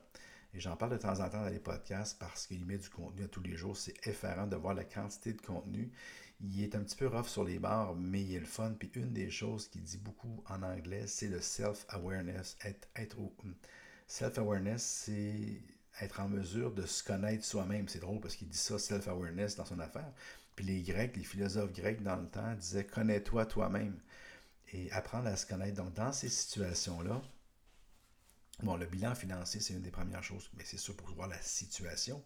Et 0.56 0.60
j'en 0.60 0.76
parle 0.76 0.92
de 0.92 0.98
temps 0.98 1.20
en 1.20 1.30
temps 1.30 1.44
dans 1.44 1.50
les 1.50 1.60
podcasts 1.60 2.20
parce 2.20 2.46
qu'il 2.46 2.64
met 2.66 2.78
du 2.78 2.90
contenu 2.90 3.24
à 3.24 3.28
tous 3.28 3.42
les 3.42 3.56
jours. 3.56 3.76
C'est 3.76 4.06
effarant 4.06 4.46
de 4.46 4.56
voir 4.56 4.76
la 4.76 4.84
quantité 4.84 5.34
de 5.34 5.42
contenu. 5.42 5.92
Il 6.42 6.62
est 6.62 6.76
un 6.76 6.84
petit 6.84 6.96
peu 6.96 7.08
rough 7.08 7.28
sur 7.28 7.44
les 7.44 7.58
barres, 7.58 7.96
mais 7.96 8.22
il 8.22 8.36
est 8.36 8.40
le 8.40 8.46
fun. 8.46 8.76
Puis 8.78 8.92
une 8.96 9.14
des 9.14 9.32
choses 9.32 9.68
qu'il 9.68 9.82
dit 9.82 9.98
beaucoup 9.98 10.44
en 10.48 10.62
anglais, 10.62 11.08
c'est 11.08 11.28
le 11.28 11.42
self-awareness. 11.42 12.58
Être, 12.64 12.88
être 12.96 13.18
self-awareness, 14.08 14.84
c'est 14.84 15.62
être 16.02 16.20
en 16.20 16.30
mesure 16.30 16.72
de 16.72 16.86
se 16.86 17.04
connaître 17.04 17.44
soi-même. 17.44 17.88
C'est 17.88 18.00
drôle 18.00 18.20
parce 18.20 18.36
qu'il 18.36 18.50
dit 18.50 18.58
ça, 18.58 18.78
self-awareness, 18.78 19.56
dans 19.56 19.66
son 19.66 19.80
affaire. 19.80 20.12
Puis 20.56 20.66
les 20.66 20.82
Grecs, 20.84 21.18
les 21.18 21.24
philosophes 21.24 21.74
grecs 21.74 22.04
dans 22.04 22.18
le 22.18 22.28
temps 22.28 22.54
disaient 22.54 22.86
connais-toi 22.86 23.48
toi-même 23.48 23.98
et 24.74 24.92
apprendre 24.92 25.28
à 25.28 25.36
se 25.38 25.46
connaître. 25.46 25.76
Donc, 25.76 25.94
dans 25.94 26.12
ces 26.12 26.30
situations-là, 26.30 27.22
Bon, 28.62 28.78
le 28.78 28.86
bilan 28.86 29.16
financier, 29.16 29.60
c'est 29.60 29.74
une 29.74 29.82
des 29.82 29.92
premières 29.92 30.24
choses, 30.24 30.50
mais 30.56 30.64
c'est 30.64 30.78
sûr 30.78 30.96
pour 30.96 31.10
voir 31.16 31.28
la 31.28 31.42
situation. 31.42 32.24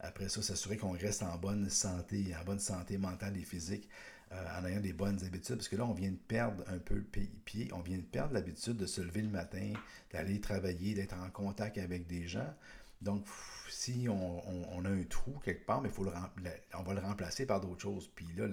Après 0.00 0.28
ça, 0.28 0.42
s'assurer 0.42 0.76
qu'on 0.76 0.92
reste 0.92 1.22
en 1.22 1.36
bonne 1.36 1.70
santé, 1.70 2.34
en 2.38 2.44
bonne 2.44 2.58
santé 2.58 2.98
mentale 2.98 3.36
et 3.36 3.44
physique, 3.44 3.88
euh, 4.32 4.58
en 4.58 4.64
ayant 4.66 4.80
des 4.80 4.92
bonnes 4.92 5.24
habitudes, 5.24 5.56
parce 5.56 5.68
que 5.68 5.76
là, 5.76 5.86
on 5.86 5.94
vient 5.94 6.10
de 6.10 6.16
perdre 6.16 6.62
un 6.68 6.78
peu 6.78 6.94
le 6.96 7.02
pied, 7.44 7.70
on 7.72 7.80
vient 7.80 7.96
de 7.96 8.02
perdre 8.02 8.34
l'habitude 8.34 8.76
de 8.76 8.86
se 8.86 9.00
lever 9.00 9.22
le 9.22 9.30
matin, 9.30 9.72
d'aller 10.12 10.40
travailler, 10.40 10.94
d'être 10.94 11.14
en 11.14 11.30
contact 11.30 11.78
avec 11.78 12.06
des 12.06 12.26
gens. 12.26 12.54
Donc, 13.00 13.24
si 13.70 14.08
on, 14.08 14.84
a 14.84 14.88
un 14.88 15.02
trou 15.04 15.38
quelque 15.44 15.64
part, 15.64 15.80
mais 15.80 15.88
faut 15.88 16.04
le, 16.04 16.12
on 16.74 16.82
va 16.82 16.94
le 16.94 17.00
remplacer 17.00 17.46
par 17.46 17.60
d'autres 17.60 17.82
choses. 17.82 18.08
Puis 18.14 18.26
là, 18.36 18.46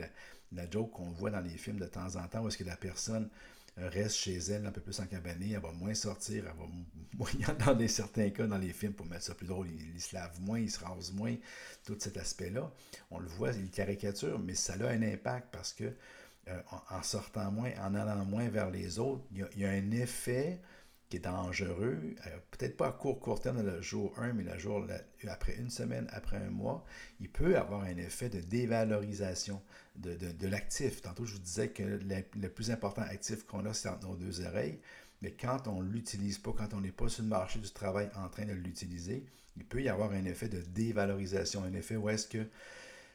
la, 0.51 0.69
joke 0.69 0.91
qu'on 0.91 1.09
voit 1.11 1.31
dans 1.31 1.41
les 1.41 1.57
films 1.57 1.79
de 1.79 1.85
temps 1.85 2.15
en 2.15 2.27
temps, 2.27 2.43
où 2.43 2.47
est-ce 2.47 2.57
que 2.57 2.63
la 2.63 2.77
personne 2.77 3.29
reste 3.77 4.15
chez 4.15 4.37
elle 4.37 4.65
un 4.65 4.71
peu 4.71 4.79
plus 4.79 4.99
en 4.99 5.05
cabanée, 5.05 5.51
elle 5.51 5.59
va 5.59 5.71
moins 5.73 5.93
sortir, 5.93 6.45
elle 6.47 6.57
va 6.57 6.65
moins, 7.65 7.75
dans 7.75 7.87
certains 7.87 8.29
cas 8.29 8.47
dans 8.47 8.57
les 8.57 8.71
films, 8.71 8.93
pour 8.93 9.05
mettre 9.05 9.23
ça 9.23 9.35
plus 9.35 9.47
drôle, 9.47 9.67
il, 9.69 10.01
se 10.01 10.15
lave 10.15 10.39
moins, 10.41 10.59
il 10.59 10.71
se 10.71 10.79
rase 10.79 11.11
moins, 11.11 11.35
tout 11.85 11.97
cet 11.99 12.17
aspect-là. 12.17 12.71
On 13.11 13.19
le 13.19 13.27
voit, 13.27 13.51
il 13.51 13.69
caricature, 13.69 14.39
mais 14.39 14.55
ça 14.55 14.73
a 14.73 14.87
un 14.87 15.01
impact 15.01 15.49
parce 15.51 15.73
que 15.73 15.93
euh, 16.47 16.61
en, 16.91 17.01
sortant 17.01 17.51
moins, 17.51 17.71
en 17.81 17.95
allant 17.95 18.23
moins 18.23 18.47
vers 18.49 18.69
les 18.69 18.99
autres, 18.99 19.23
il 19.31 19.61
y 19.61 19.65
a 19.65 19.69
un 19.69 19.91
effet 19.91 20.61
qui 21.09 21.17
est 21.17 21.19
dangereux, 21.19 21.99
euh, 22.25 22.37
peut-être 22.51 22.77
pas 22.77 22.87
à 22.87 22.91
court, 22.91 23.19
court 23.19 23.39
terme 23.39 23.61
le 23.61 23.81
jour 23.81 24.13
1, 24.17 24.33
mais 24.33 24.43
le 24.43 24.57
jour 24.57 24.85
après 25.27 25.55
une 25.55 25.69
semaine, 25.69 26.07
après 26.11 26.37
un 26.37 26.49
mois, 26.49 26.83
il 27.19 27.29
peut 27.29 27.57
avoir 27.57 27.83
un 27.83 27.97
effet 27.97 28.29
de 28.29 28.39
dévalorisation 28.39 29.61
de, 29.95 30.15
de, 30.15 30.47
l'actif. 30.47 31.01
Tantôt, 31.01 31.25
je 31.25 31.33
vous 31.33 31.39
disais 31.39 31.69
que 31.69 31.83
le, 31.83 32.49
plus 32.49 32.71
important 32.71 33.03
actif 33.03 33.45
qu'on 33.45 33.65
a, 33.65 33.73
c'est 33.73 33.89
entre 33.89 34.07
nos 34.07 34.15
deux 34.15 34.45
oreilles, 34.45 34.79
mais 35.21 35.31
quand 35.31 35.67
on 35.67 35.81
ne 35.81 35.91
l'utilise 35.91 36.39
pas, 36.39 36.53
quand 36.57 36.73
on 36.73 36.81
n'est 36.81 36.91
pas 36.91 37.07
sur 37.07 37.23
le 37.23 37.29
marché 37.29 37.59
du 37.59 37.71
travail 37.71 38.09
en 38.15 38.27
train 38.29 38.45
de 38.45 38.53
l'utiliser, 38.53 39.25
il 39.57 39.63
peut 39.63 39.81
y 39.81 39.89
avoir 39.89 40.11
un 40.11 40.25
effet 40.25 40.49
de 40.49 40.61
dévalorisation, 40.61 41.63
un 41.63 41.73
effet 41.73 41.95
où 41.95 42.09
est-ce 42.09 42.27
que 42.27 42.45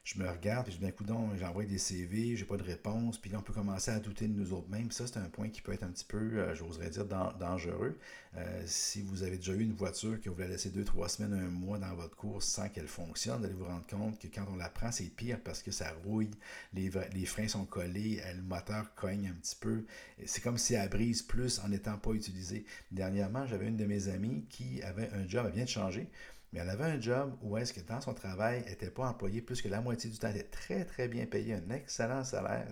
je 0.03 0.19
me 0.19 0.29
regarde 0.29 0.67
et 0.67 0.71
je 0.71 0.79
dis, 0.79 0.83
ben, 0.83 0.93
coudon, 0.93 1.29
j'envoie 1.37 1.65
des 1.65 1.77
CV, 1.77 2.35
j'ai 2.35 2.47
pas 2.47 2.57
de 2.57 2.63
réponse, 2.63 3.19
puis 3.19 3.31
là, 3.31 3.39
on 3.39 3.43
peut 3.43 3.53
commencer 3.53 3.91
à 3.91 4.01
douter 4.01 4.29
de 4.29 4.33
nous 4.33 4.53
autres 4.55 4.69
mêmes. 4.71 4.91
Ça, 4.91 5.07
c'est 5.07 5.19
un 5.19 5.29
point 5.29 5.51
qui 5.51 5.61
peut 5.61 5.73
être 5.73 5.83
un 5.83 5.91
petit 5.91 6.07
peu, 6.07 6.17
euh, 6.17 6.55
j'oserais 6.55 6.89
dire, 6.89 7.05
dangereux. 7.05 7.99
Euh, 8.37 8.63
si 8.65 9.03
vous 9.03 9.23
avez 9.23 9.37
déjà 9.37 9.53
eu 9.53 9.61
une 9.61 9.75
voiture 9.75 10.19
que 10.21 10.31
vous 10.31 10.39
la 10.39 10.49
laissez 10.49 10.71
deux, 10.71 10.85
trois 10.85 11.09
semaines, 11.09 11.35
un 11.35 11.51
mois 11.51 11.79
dans 11.79 11.95
votre 11.95 12.17
course 12.17 12.47
sans 12.47 12.69
qu'elle 12.71 12.89
fonctionne, 12.89 13.45
allez 13.45 13.53
vous 13.53 13.67
rendre 13.67 13.87
compte 13.87 14.19
que 14.19 14.27
quand 14.29 14.47
on 14.51 14.57
la 14.57 14.71
prend, 14.71 14.91
c'est 14.91 15.15
pire 15.15 15.39
parce 15.45 15.63
que 15.63 15.71
ça 15.71 15.93
rouille, 16.05 16.31
les, 16.73 16.91
les 17.13 17.27
freins 17.27 17.49
sont 17.49 17.67
collés, 17.67 18.23
euh, 18.25 18.33
le 18.35 18.43
moteur 18.43 18.95
cogne 18.95 19.29
un 19.29 19.35
petit 19.35 19.57
peu. 19.61 19.85
C'est 20.25 20.43
comme 20.43 20.57
si 20.57 20.75
elle 20.75 20.89
brise 20.89 21.23
plus 21.23 21.59
en 21.59 21.69
n'étant 21.69 21.99
pas 21.99 22.13
utilisée. 22.13 22.65
Dernièrement, 22.91 23.47
j'avais 23.47 23.69
une 23.69 23.77
de 23.77 23.85
mes 23.85 24.09
amies 24.09 24.47
qui 24.49 24.83
avait 24.83 25.11
un 25.11 25.29
job, 25.29 25.45
elle 25.47 25.55
vient 25.55 25.65
de 25.65 25.69
changer 25.69 26.09
mais 26.53 26.61
elle 26.61 26.71
avait 26.71 26.85
un 26.85 27.01
job 27.01 27.37
où 27.43 27.57
est-ce 27.57 27.73
que 27.73 27.81
dans 27.81 28.01
son 28.01 28.15
travail, 28.15 28.63
elle 28.65 28.71
n'était 28.73 28.91
pas 28.91 29.09
employée 29.09 29.41
plus 29.41 29.63
que 29.63 29.69
la 29.69 29.81
moitié 29.81 30.11
du 30.11 30.19
temps. 30.19 30.29
Elle 30.29 30.37
était 30.37 30.49
très, 30.49 30.85
très 30.85 31.09
bien 31.09 31.27
payée, 31.27 31.55
un 31.55 31.71
excellent 31.71 32.25
salaire, 32.25 32.67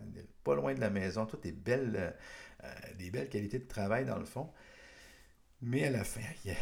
pas 0.45 0.55
loin 0.57 0.75
de 0.75 0.81
la 0.81 0.91
maison, 0.91 1.27
toutes 1.27 1.45
des 1.45 1.53
belles, 1.53 2.15
euh, 2.65 2.69
des 2.99 3.11
belles 3.11 3.29
qualités 3.29 3.59
de 3.59 3.69
travail 3.69 4.05
dans 4.05 4.19
le 4.19 4.25
fond. 4.25 4.51
Mais 5.61 5.85
à 5.85 5.91
la 5.91 6.05
fin, 6.05 6.21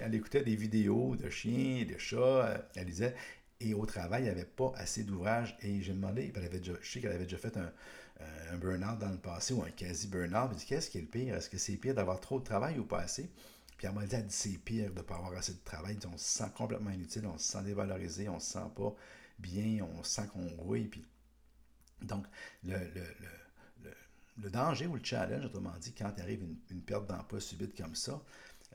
elle 0.00 0.14
écoutait 0.14 0.42
des 0.42 0.56
vidéos 0.56 1.16
de 1.16 1.28
chiens, 1.28 1.84
de 1.84 1.98
chats, 1.98 2.16
euh, 2.18 2.58
elle 2.74 2.86
disait, 2.86 3.14
et 3.60 3.74
au 3.74 3.84
travail, 3.84 4.22
il 4.22 4.24
n'y 4.24 4.30
avait 4.30 4.44
pas 4.44 4.72
assez 4.76 5.04
d'ouvrages. 5.04 5.56
Et 5.62 5.82
j'ai 5.82 5.92
demandé, 5.92 6.32
elle 6.34 6.44
avait 6.44 6.62
je 6.62 6.72
sais 6.82 7.00
qu'elle 7.00 7.12
avait 7.12 7.24
déjà 7.24 7.36
fait 7.38 7.56
un, 7.58 7.70
euh, 8.20 8.56
burn-out 8.56 8.98
dans 8.98 9.10
le 9.10 9.18
passé 9.18 9.52
ou 9.54 9.62
un 9.62 9.70
quasi 9.70 10.08
burn-out. 10.08 10.54
dit, 10.56 10.64
qu'est-ce 10.64 10.90
qui 10.90 10.98
est 10.98 11.02
le 11.02 11.06
pire? 11.06 11.34
Est-ce 11.34 11.50
que 11.50 11.58
c'est 11.58 11.76
pire 11.76 11.94
d'avoir 11.94 12.20
trop 12.20 12.38
de 12.38 12.44
travail 12.44 12.78
ou 12.78 12.84
pas 12.84 13.00
assez? 13.00 13.30
Puis 13.80 13.88
m'a 13.88 14.04
dit, 14.04 14.16
c'est 14.28 14.58
pire 14.58 14.90
de 14.90 14.98
ne 14.98 15.02
pas 15.02 15.14
avoir 15.14 15.32
assez 15.32 15.54
de 15.54 15.64
travail. 15.64 15.96
On 16.12 16.18
se 16.18 16.38
sent 16.38 16.50
complètement 16.54 16.90
inutile, 16.90 17.26
on 17.26 17.38
se 17.38 17.52
sent 17.52 17.62
dévalorisé, 17.62 18.28
on 18.28 18.38
se 18.38 18.52
sent 18.52 18.70
pas 18.76 18.94
bien, 19.38 19.82
on 19.96 20.02
sent 20.02 20.28
qu'on 20.34 20.46
rouille. 20.62 20.90
Donc, 22.02 22.26
le, 22.62 22.76
danger 24.50 24.86
ou 24.86 24.96
le 24.96 25.00
challenge, 25.02 25.46
autrement 25.46 25.72
dit, 25.80 25.94
quand 25.94 26.12
arrive 26.18 26.44
une 26.68 26.82
perte 26.82 27.06
d'emploi 27.06 27.40
subite 27.40 27.74
comme 27.74 27.94
ça, 27.94 28.22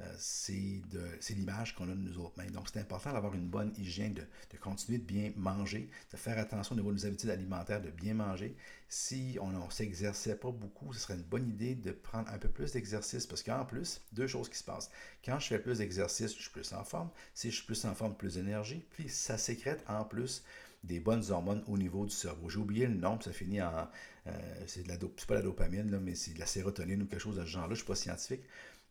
euh, 0.01 0.15
c'est 0.17 1.33
l'image 1.35 1.73
qu'on 1.73 1.85
a 1.85 1.95
de 1.95 1.99
nous 1.99 2.17
autres 2.19 2.37
mêmes. 2.37 2.51
Donc, 2.51 2.67
c'est 2.71 2.79
important 2.79 3.13
d'avoir 3.13 3.33
une 3.33 3.47
bonne 3.47 3.73
hygiène, 3.77 4.13
de, 4.13 4.57
continuer 4.57 4.97
de 4.97 5.03
bien 5.03 5.31
manger, 5.37 5.89
de 6.11 6.17
faire 6.17 6.37
attention 6.37 6.73
au 6.73 6.77
niveau 6.77 6.91
de 6.91 6.95
nos 6.95 7.05
habitudes 7.05 7.29
alimentaires, 7.29 7.81
de 7.81 7.91
bien 7.91 8.13
manger. 8.13 8.55
Si 8.89 9.37
on 9.41 9.51
ne 9.51 9.69
s'exerçait 9.69 10.35
pas 10.35 10.51
beaucoup, 10.51 10.91
ce 10.93 10.99
serait 10.99 11.15
une 11.15 11.23
bonne 11.23 11.47
idée 11.47 11.75
de 11.75 11.91
prendre 11.91 12.29
un 12.29 12.37
peu 12.37 12.49
plus 12.49 12.73
d'exercice 12.73 13.25
parce 13.25 13.41
qu'en 13.41 13.65
plus, 13.65 14.01
deux 14.11 14.27
choses 14.27 14.49
qui 14.49 14.57
se 14.57 14.63
passent. 14.63 14.91
Quand 15.23 15.39
je 15.39 15.47
fais 15.47 15.59
plus 15.59 15.77
d'exercice, 15.77 16.35
je 16.35 16.41
suis 16.41 16.51
plus 16.51 16.73
en 16.73 16.83
forme. 16.83 17.09
Si 17.33 17.49
je 17.49 17.55
suis 17.57 17.65
plus 17.65 17.85
en 17.85 17.95
forme, 17.95 18.15
plus 18.15 18.35
d'énergie. 18.35 18.85
Puis, 18.91 19.07
ça 19.07 19.37
sécrète 19.37 19.83
en 19.87 20.03
plus 20.03 20.43
des 20.85 20.99
bonnes 20.99 21.23
hormones 21.31 21.63
au 21.67 21.77
niveau 21.77 22.05
du 22.05 22.13
cerveau. 22.13 22.49
J'ai 22.49 22.59
oublié 22.59 22.87
le 22.87 22.95
nom, 22.95 23.19
ça 23.19 23.31
finit 23.31 23.61
en. 23.61 23.87
Euh, 24.27 24.63
c'est 24.67 24.85
pas 25.27 25.35
la 25.35 25.41
dopamine, 25.41 25.99
mais 25.99 26.15
c'est 26.15 26.33
de 26.33 26.39
la 26.39 26.45
sérotonine 26.45 27.03
ou 27.03 27.05
quelque 27.05 27.19
chose 27.19 27.37
de 27.37 27.41
ce 27.41 27.49
genre-là. 27.49 27.69
Je 27.69 27.73
ne 27.73 27.75
suis 27.75 27.85
pas 27.85 27.95
scientifique, 27.95 28.41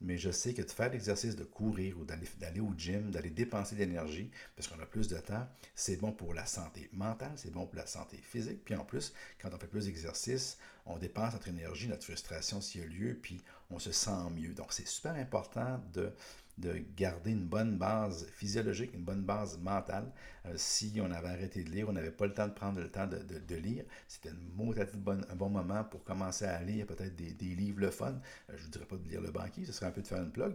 mais 0.01 0.19
je 0.19 0.31
sais 0.31 0.55
que 0.55 0.63
de 0.63 0.71
faire 0.71 0.91
l'exercice 0.91 1.37
de 1.37 1.45
courir 1.45 1.99
ou 1.99 2.05
d'aller 2.05 2.61
au 2.61 2.75
gym, 2.77 3.11
d'aller 3.11 3.31
dépenser 3.31 3.75
de 3.75 3.81
l'énergie, 3.81 4.31
parce 4.57 4.69
qu'on 4.69 4.81
a 4.81 4.87
plus 4.87 5.09
de 5.09 5.19
temps, 5.19 5.47
c'est 5.75 5.97
bon 5.97 6.13
pour 6.13 6.35
la 6.35 6.47
santé 6.47 6.89
mentale, 6.93 7.33
c'est 7.37 7.53
bon 7.53 7.67
pour 7.67 7.77
la 7.77 7.87
santé 7.87 8.19
physique. 8.19 8.65
Puis 8.65 8.75
en 8.75 8.85
plus, 8.85 9.13
quand 9.41 9.51
on 9.53 9.59
fait 9.59 9.67
plus 9.67 9.87
d'exercice, 9.87 10.59
on 10.87 10.99
dépense 10.99 11.33
notre 11.33 11.49
énergie, 11.49 11.89
notre 11.89 12.05
frustration 12.05 12.61
s'il 12.61 12.83
y 12.83 12.85
a 12.85 12.87
lieu, 12.87 13.19
puis 13.21 13.43
on 13.71 13.79
se 13.79 13.93
sent 13.93 14.31
mieux. 14.35 14.53
Donc 14.55 14.73
c'est 14.73 14.87
super 14.87 15.15
important 15.15 15.81
de 15.93 16.13
de 16.59 16.85
garder 16.97 17.33
une 17.33 17.47
bonne 17.47 17.77
base 17.77 18.27
physiologique, 18.37 18.93
une 18.95 19.03
bonne 19.03 19.23
base 19.23 19.59
mentale. 19.59 20.11
Euh, 20.47 20.53
si 20.57 20.93
on 21.01 21.11
avait 21.11 21.29
arrêté 21.29 21.65
de 21.65 21.71
lire, 21.71 21.89
on 21.89 21.93
n'avait 21.93 22.11
pas 22.11 22.27
le 22.27 22.35
temps 22.35 22.47
de 22.47 22.53
prendre 22.53 22.81
le 22.81 22.89
temps 22.91 23.07
de, 23.07 23.55
lire, 23.57 23.85
c'était 24.09 24.29
un 24.31 25.35
bon 25.37 25.49
moment 25.49 25.85
pour 25.85 26.05
commencer 26.05 26.45
à 26.45 26.63
lire 26.63 26.87
peut-être 26.87 27.17
des, 27.17 27.55
livres 27.55 27.81
le 27.81 27.91
fun. 27.91 28.21
Euh, 28.51 28.55
je 28.57 28.61
ne 28.61 28.65
vous 28.65 28.71
dirais 28.71 28.87
pas 28.87 28.97
de 28.97 29.09
lire 29.09 29.21
Le 29.21 29.31
Banquier, 29.31 29.65
ce 29.65 29.73
serait 29.73 29.87
un 29.87 29.91
peu 29.91 30.03
de 30.03 30.07
faire 30.07 30.23
une 30.23 30.31
plug, 30.31 30.55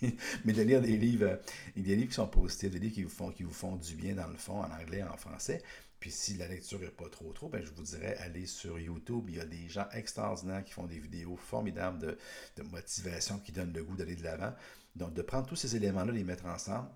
mais, 0.44 0.52
de 0.52 0.62
lire 0.62 0.80
des 0.80 0.96
livres, 0.96 1.26
euh, 1.26 1.36
des 1.76 1.96
livres 1.96 2.08
qui 2.08 2.14
sont 2.14 2.28
positifs, 2.28 2.70
des 2.70 2.78
livres 2.78 2.94
qui 2.94 3.02
vous, 3.02 3.10
font, 3.10 3.30
qui 3.30 3.42
vous 3.42 3.52
font 3.52 3.76
du 3.76 3.96
bien 3.96 4.14
dans 4.14 4.28
le 4.28 4.36
fond, 4.36 4.60
en 4.60 4.70
anglais, 4.70 5.02
en 5.02 5.16
français. 5.16 5.62
Puis 5.98 6.10
si 6.10 6.34
la 6.34 6.48
lecture 6.48 6.80
n'est 6.80 6.88
pas 6.88 7.08
trop 7.08 7.32
trop, 7.32 7.48
ben 7.48 7.64
je 7.64 7.70
vous 7.70 7.84
dirais 7.84 8.16
aller 8.18 8.46
sur 8.46 8.76
YouTube. 8.76 9.26
Il 9.28 9.36
y 9.36 9.40
a 9.40 9.44
des 9.44 9.68
gens 9.68 9.86
extraordinaires 9.92 10.64
qui 10.64 10.72
font 10.72 10.86
des 10.86 10.98
vidéos 10.98 11.36
formidables 11.36 12.00
de, 12.00 12.18
de 12.56 12.62
motivation 12.64 13.38
qui 13.38 13.52
donnent 13.52 13.72
le 13.72 13.84
goût 13.84 13.94
d'aller 13.94 14.16
de 14.16 14.24
l'avant. 14.24 14.52
Donc, 14.96 15.14
de 15.14 15.22
prendre 15.22 15.46
tous 15.46 15.56
ces 15.56 15.76
éléments-là, 15.76 16.12
les 16.12 16.24
mettre 16.24 16.46
ensemble, 16.46 16.88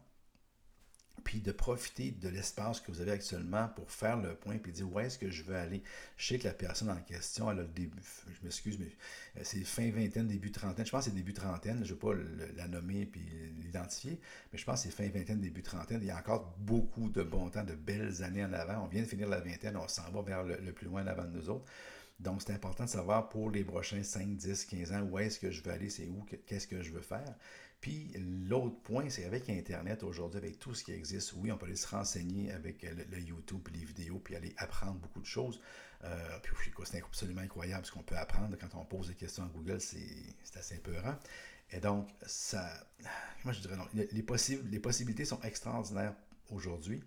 puis 1.26 1.40
de 1.40 1.50
profiter 1.50 2.12
de 2.12 2.28
l'espace 2.28 2.80
que 2.80 2.92
vous 2.92 3.00
avez 3.00 3.10
actuellement 3.10 3.68
pour 3.74 3.90
faire 3.90 4.16
le 4.16 4.36
point, 4.36 4.58
puis 4.58 4.70
dire 4.70 4.88
où 4.88 5.00
est-ce 5.00 5.18
que 5.18 5.28
je 5.28 5.42
veux 5.42 5.56
aller? 5.56 5.82
Je 6.16 6.26
sais 6.26 6.38
que 6.38 6.46
la 6.46 6.54
personne 6.54 6.88
en 6.88 7.00
question, 7.00 7.50
elle 7.50 7.58
a 7.58 7.62
le 7.62 7.68
début, 7.68 7.98
je 8.28 8.44
m'excuse, 8.44 8.78
mais 8.78 8.92
euh, 9.36 9.40
c'est 9.42 9.64
fin 9.64 9.90
vingtaine, 9.90 10.28
début 10.28 10.52
trentaine. 10.52 10.86
Je 10.86 10.90
pense 10.92 11.06
que 11.06 11.10
c'est 11.10 11.16
début 11.16 11.32
trentaine, 11.32 11.78
je 11.84 11.94
ne 11.94 11.98
vais 11.98 12.00
pas 12.00 12.12
la 12.56 12.68
nommer 12.68 13.06
puis 13.06 13.28
l'identifier, 13.60 14.20
mais 14.52 14.58
je 14.58 14.64
pense 14.64 14.84
que 14.84 14.88
c'est 14.88 14.94
fin 14.94 15.08
vingtaine, 15.10 15.40
début 15.40 15.62
trentaine. 15.62 15.98
Il 16.00 16.06
y 16.06 16.12
a 16.12 16.16
encore 16.16 16.54
beaucoup 16.58 17.08
de 17.08 17.24
bon 17.24 17.50
temps, 17.50 17.64
de 17.64 17.74
belles 17.74 18.22
années 18.22 18.44
en 18.44 18.52
avant. 18.52 18.84
On 18.84 18.86
vient 18.86 19.02
de 19.02 19.08
finir 19.08 19.28
la 19.28 19.40
vingtaine, 19.40 19.76
on 19.76 19.88
s'en 19.88 20.08
va 20.12 20.22
vers 20.22 20.44
le, 20.44 20.56
le 20.58 20.72
plus 20.72 20.86
loin 20.86 21.02
en 21.02 21.08
avant 21.08 21.24
de 21.24 21.36
nous 21.36 21.50
autres. 21.50 21.64
Donc, 22.18 22.40
c'est 22.40 22.52
important 22.52 22.84
de 22.84 22.88
savoir 22.88 23.28
pour 23.28 23.50
les 23.50 23.64
prochains 23.64 24.02
5, 24.02 24.36
10, 24.36 24.64
15 24.64 24.92
ans 24.92 25.02
où 25.02 25.18
est-ce 25.18 25.38
que 25.38 25.50
je 25.50 25.62
veux 25.62 25.70
aller, 25.70 25.90
c'est 25.90 26.06
où, 26.06 26.24
qu'est-ce 26.46 26.66
que 26.66 26.82
je 26.82 26.90
veux 26.92 27.02
faire. 27.02 27.34
Puis 27.80 28.12
l'autre 28.48 28.80
point, 28.82 29.08
c'est 29.10 29.24
avec 29.24 29.48
Internet 29.48 30.02
aujourd'hui, 30.02 30.38
avec 30.38 30.58
tout 30.58 30.74
ce 30.74 30.82
qui 30.82 30.92
existe, 30.92 31.34
oui, 31.34 31.52
on 31.52 31.58
peut 31.58 31.66
aller 31.66 31.76
se 31.76 31.86
renseigner 31.86 32.50
avec 32.50 32.82
le, 32.82 33.20
YouTube, 33.20 33.68
les 33.72 33.84
vidéos, 33.84 34.18
puis 34.18 34.34
aller 34.34 34.54
apprendre 34.56 34.98
beaucoup 34.98 35.20
de 35.20 35.26
choses. 35.26 35.60
Euh, 36.04 36.38
puis 36.42 36.72
c'est 36.84 37.02
absolument 37.02 37.42
incroyable 37.42 37.86
ce 37.86 37.92
qu'on 37.92 38.02
peut 38.02 38.16
apprendre 38.16 38.56
quand 38.58 38.74
on 38.78 38.84
pose 38.84 39.08
des 39.08 39.14
questions 39.14 39.44
à 39.44 39.48
Google, 39.48 39.80
c'est 39.80 40.34
assez 40.56 40.78
peurant. 40.78 41.16
Et 41.70 41.80
donc, 41.80 42.08
ça, 42.26 42.68
moi 43.44 43.52
je 43.52 43.60
dirais 43.60 43.76
les, 43.94 44.08
les 44.12 44.78
possibilités 44.80 45.24
sont 45.24 45.40
extraordinaires 45.42 46.14
aujourd'hui. 46.50 47.02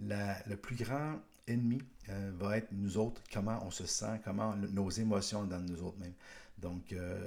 Le 0.00 0.54
plus 0.56 0.76
grand 0.76 1.20
ennemi 1.46 1.82
euh, 2.08 2.32
va 2.34 2.58
être 2.58 2.72
nous 2.72 2.96
autres, 2.98 3.22
comment 3.32 3.64
on 3.64 3.70
se 3.70 3.86
sent, 3.86 4.20
comment 4.24 4.56
nos 4.56 4.90
émotions 4.90 5.44
dans 5.44 5.60
nous 5.60 5.82
autres 5.82 5.98
mêmes. 5.98 6.14
Donc, 6.58 6.92
euh, 6.92 7.26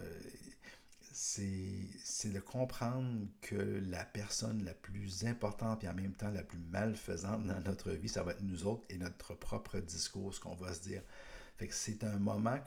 c'est 1.20 2.32
de 2.32 2.40
comprendre 2.40 3.26
que 3.42 3.56
la 3.90 4.06
personne 4.06 4.64
la 4.64 4.76
plus 4.76 5.26
importante 5.26 5.84
et 5.84 5.90
en 5.90 5.96
même 5.96 6.14
temps 6.14 6.30
la 6.30 6.44
plus 6.44 6.60
malfaisante 6.60 7.44
dans 7.48 7.60
notre 7.62 7.90
vie, 7.90 8.08
ça 8.08 8.22
va 8.22 8.34
être 8.34 8.44
nous 8.44 8.68
autres 8.68 8.84
et 8.92 8.98
notre 8.98 9.34
propre 9.34 9.80
discours, 9.80 10.32
ce 10.36 10.40
qu'on 10.40 10.54
va 10.54 10.76
se 10.76 10.82
dire. 10.82 11.02
Fait 11.58 11.68
que 11.68 11.74
c'est 11.74 12.04
un 12.04 12.20
moment 12.20 12.58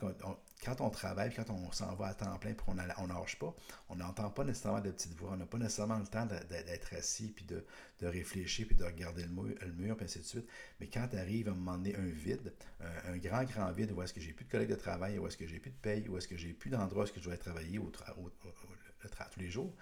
quand 0.64 0.80
on 0.80 0.90
travaille, 0.90 1.32
quand 1.32 1.48
on 1.48 1.70
s'en 1.70 1.94
va 1.94 2.08
à 2.08 2.14
temps 2.14 2.36
plein, 2.38 2.54
puis 2.54 2.66
on 2.68 3.06
n'arche 3.06 3.38
pas, 3.38 3.54
on 3.88 3.94
n'entend 3.94 4.30
pas 4.30 4.42
nécessairement 4.42 4.80
de 4.80 4.90
petites 4.90 5.14
voix, 5.14 5.30
on 5.32 5.36
n'a 5.36 5.46
pas 5.46 5.58
nécessairement 5.58 5.98
le 5.98 6.06
temps 6.06 6.26
d'être 6.26 6.94
assis, 6.94 7.28
puis 7.28 7.44
de, 7.44 7.64
réfléchir, 8.02 8.66
puis 8.66 8.74
de 8.74 8.84
regarder 8.84 9.22
le 9.22 9.28
mur, 9.28 9.54
le 9.60 9.72
mur, 9.72 9.96
puis 9.96 10.06
ainsi 10.06 10.18
de 10.18 10.24
suite. 10.24 10.48
Mais 10.80 10.88
quand 10.88 11.08
arrive 11.14 11.48
à 11.48 11.52
un 11.52 11.54
moment 11.54 11.76
donné 11.76 11.94
un 11.94 12.08
vide, 12.08 12.52
un, 12.80 13.16
grand, 13.18 13.44
grand 13.44 13.70
vide, 13.70 13.92
où 13.92 14.02
est-ce 14.02 14.12
que 14.12 14.20
j'ai 14.20 14.32
plus 14.32 14.44
de 14.44 14.50
collègues 14.50 14.70
de 14.70 14.74
travail, 14.74 15.18
où 15.20 15.26
est-ce 15.28 15.36
que 15.36 15.46
j'ai 15.46 15.60
plus 15.60 15.70
de 15.70 15.76
paye, 15.76 16.08
où 16.08 16.18
est-ce 16.18 16.26
que 16.26 16.36
j'ai 16.36 16.52
plus 16.52 16.70
d'endroit 16.70 17.02
où 17.02 17.04
est-ce 17.04 17.12
que 17.12 17.20
je 17.20 17.26
dois 17.26 17.36
travailler 17.36 17.78
tous 19.30 19.40
les 19.40 19.50
jours, 19.50 19.72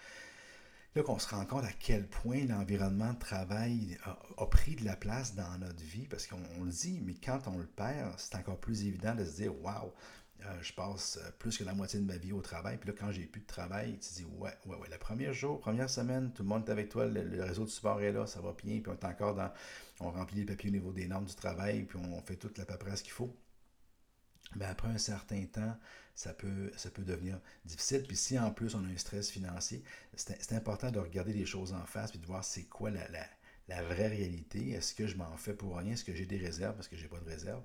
là 0.99 1.05
qu'on 1.05 1.19
se 1.19 1.29
rend 1.29 1.45
compte 1.47 1.65
à 1.65 1.73
quel 1.79 2.07
point 2.07 2.45
l'environnement 2.45 3.13
de 3.13 3.19
travail 3.19 3.97
a, 4.05 4.47
pris 4.47 4.75
de 4.75 4.85
la 4.85 4.97
place 4.97 5.35
dans 5.35 5.59
notre 5.59 5.83
vie, 5.83 6.07
parce 6.09 6.27
qu'on 6.27 6.65
le 6.65 6.71
dit, 6.71 7.01
mais 7.05 7.15
quand 7.15 7.47
on 7.47 7.57
le 7.57 7.67
perd, 7.67 8.13
c'est 8.19 8.35
encore 8.35 8.59
plus 8.59 8.85
évident 8.85 9.15
de 9.15 9.25
se 9.25 9.37
dire, 9.37 9.63
waouh, 9.63 9.93
je 10.61 10.73
passe 10.73 11.19
euh, 11.23 11.31
plus 11.39 11.59
que 11.59 11.65
la 11.65 11.75
moitié 11.75 12.01
de 12.01 12.05
ma 12.05 12.17
vie 12.17 12.33
au 12.33 12.41
travail. 12.41 12.79
Puis 12.79 12.89
là, 12.91 12.97
quand 12.99 13.11
j'ai 13.11 13.27
plus 13.27 13.41
de 13.41 13.47
travail, 13.47 13.99
tu 13.99 14.15
dis, 14.15 14.25
ouais, 14.39 14.51
ouais, 14.67 14.77
ouais. 14.77 14.89
Le 14.91 14.99
premier 14.99 15.33
jour, 15.33 15.59
première 15.59 15.91
semaine, 15.91 16.33
tout 16.33 16.43
le 16.43 16.49
monde 16.49 16.67
est 16.67 16.71
avec 16.71 16.89
toi, 16.89 17.07
le, 17.07 17.43
réseau 17.43 17.65
de 17.65 17.71
support 17.71 18.01
est 18.03 18.13
là, 18.13 18.27
ça 18.27 18.41
va 18.41 18.53
bien, 18.53 18.81
puis 18.81 18.89
on 18.89 18.93
est 18.93 19.05
encore 19.05 19.35
dans. 19.35 19.53
On 20.01 20.11
remplit 20.11 20.39
les 20.39 20.47
papiers 20.47 20.71
au 20.71 20.73
niveau 20.73 20.93
des 20.93 21.07
normes 21.07 21.25
du 21.25 21.35
travail, 21.35 21.85
puis 21.85 21.99
on 21.99 22.21
fait 22.23 22.37
toute 22.37 22.57
la 22.59 22.65
paperasse 22.65 23.03
qu'il 23.03 23.13
faut. 23.13 23.35
Mais 24.57 24.65
après 24.65 24.89
un 24.89 24.99
certain 24.99 25.45
temps, 25.47 25.77
ça 26.15 26.33
peut, 26.35 26.73
devenir 26.99 27.41
difficile. 27.65 28.03
Puis 28.07 28.17
si 28.17 28.39
en 28.39 28.51
plus 28.51 28.75
on 28.75 28.85
a 28.85 28.89
un 28.89 28.97
stress 28.97 29.31
financier, 29.31 29.83
c'est 30.17 30.53
important 30.53 30.91
de 30.91 30.99
regarder 30.99 31.33
les 31.33 31.47
choses 31.47 31.73
en 31.73 31.85
face 31.87 32.15
et 32.15 32.19
de 32.19 32.27
voir 32.27 32.45
c'est 32.45 32.65
quoi 32.65 32.91
la, 32.91 33.07
la, 33.69 33.83
vraie 33.83 34.09
réalité. 34.09 34.71
Est-ce 34.71 34.95
que 34.95 35.07
je 35.07 35.17
m'en 35.17 35.37
fais 35.37 35.55
pour 35.55 35.77
rien? 35.77 35.93
Est-ce 35.93 36.05
que 36.05 36.15
j'ai 36.15 36.27
des 36.27 36.39
réserves? 36.39 36.75
Parce 36.75 36.89
que 36.89 36.97
j'ai 36.97 37.09
pas 37.09 37.21
de 37.21 37.27
réserve? 37.27 37.63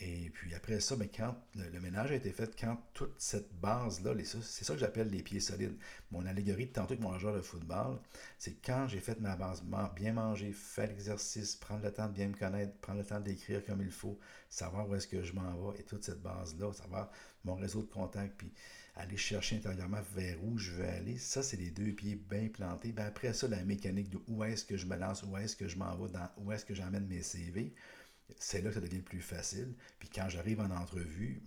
Et 0.00 0.30
puis 0.30 0.54
après 0.54 0.78
ça, 0.78 0.94
mais 0.96 1.08
quand 1.08 1.36
le, 1.56 1.80
ménage 1.80 2.12
a 2.12 2.14
été 2.14 2.30
fait, 2.30 2.54
quand 2.58 2.80
toute 2.94 3.14
cette 3.18 3.52
base-là, 3.54 4.12
c'est 4.24 4.64
ça 4.64 4.74
que 4.74 4.78
j'appelle 4.78 5.10
les 5.10 5.22
pieds 5.22 5.40
solides. 5.40 5.76
Mon 6.12 6.24
allégorie 6.24 6.66
de 6.66 6.72
tantôt 6.72 6.92
avec 6.92 7.00
mon 7.00 7.18
joueur 7.18 7.34
de 7.34 7.40
football, 7.40 7.98
c'est 8.38 8.62
quand 8.64 8.86
j'ai 8.86 9.00
fait 9.00 9.18
ma 9.20 9.34
base, 9.34 9.62
bien 9.96 10.12
manger, 10.12 10.52
faire 10.52 10.86
l'exercice, 10.86 11.56
prendre 11.56 11.82
le 11.82 11.92
temps 11.92 12.06
de 12.06 12.12
bien 12.12 12.28
me 12.28 12.34
connaître, 12.34 12.76
prendre 12.78 13.00
le 13.00 13.04
temps 13.04 13.18
d'écrire 13.18 13.64
comme 13.64 13.82
il 13.82 13.90
faut, 13.90 14.18
savoir 14.48 14.88
où 14.88 14.94
est-ce 14.94 15.08
que 15.08 15.22
je 15.22 15.32
m'en 15.32 15.70
vais, 15.70 15.80
et 15.80 15.82
toute 15.82 16.04
cette 16.04 16.22
base-là, 16.22 16.72
savoir 16.72 17.10
mon 17.44 17.56
réseau 17.56 17.82
de 17.82 17.90
contacts, 17.90 18.36
puis 18.36 18.52
aller 18.94 19.16
chercher 19.16 19.56
intérieurement 19.56 20.00
vers 20.14 20.36
où 20.44 20.58
je 20.58 20.72
veux 20.72 20.88
aller, 20.88 21.18
ça, 21.18 21.42
c'est 21.42 21.56
les 21.56 21.70
deux 21.70 21.92
pieds 21.92 22.16
bien 22.30 22.48
plantés. 22.48 22.92
Ben 22.92 23.06
après 23.06 23.32
ça, 23.32 23.48
la 23.48 23.62
mécanique 23.64 24.10
de 24.10 24.18
où 24.28 24.44
est-ce 24.44 24.64
que 24.64 24.76
je 24.76 24.86
me 24.86 24.96
lance, 24.96 25.24
où 25.24 25.36
est-ce 25.36 25.56
que 25.56 25.68
je 25.68 25.76
m'en 25.76 25.96
vais, 25.96 26.08
dans, 26.10 26.28
où 26.38 26.52
est-ce 26.52 26.64
que 26.64 26.74
j'emmène 26.74 27.06
mes 27.06 27.22
CV, 27.22 27.74
c'est 28.36 28.62
là 28.62 28.68
que 28.68 28.74
ça 28.74 28.80
devient 28.80 29.00
plus 29.00 29.20
facile. 29.20 29.74
Puis 29.98 30.08
quand 30.08 30.28
j'arrive 30.28 30.60
en 30.60 30.70
entrevue, 30.70 31.42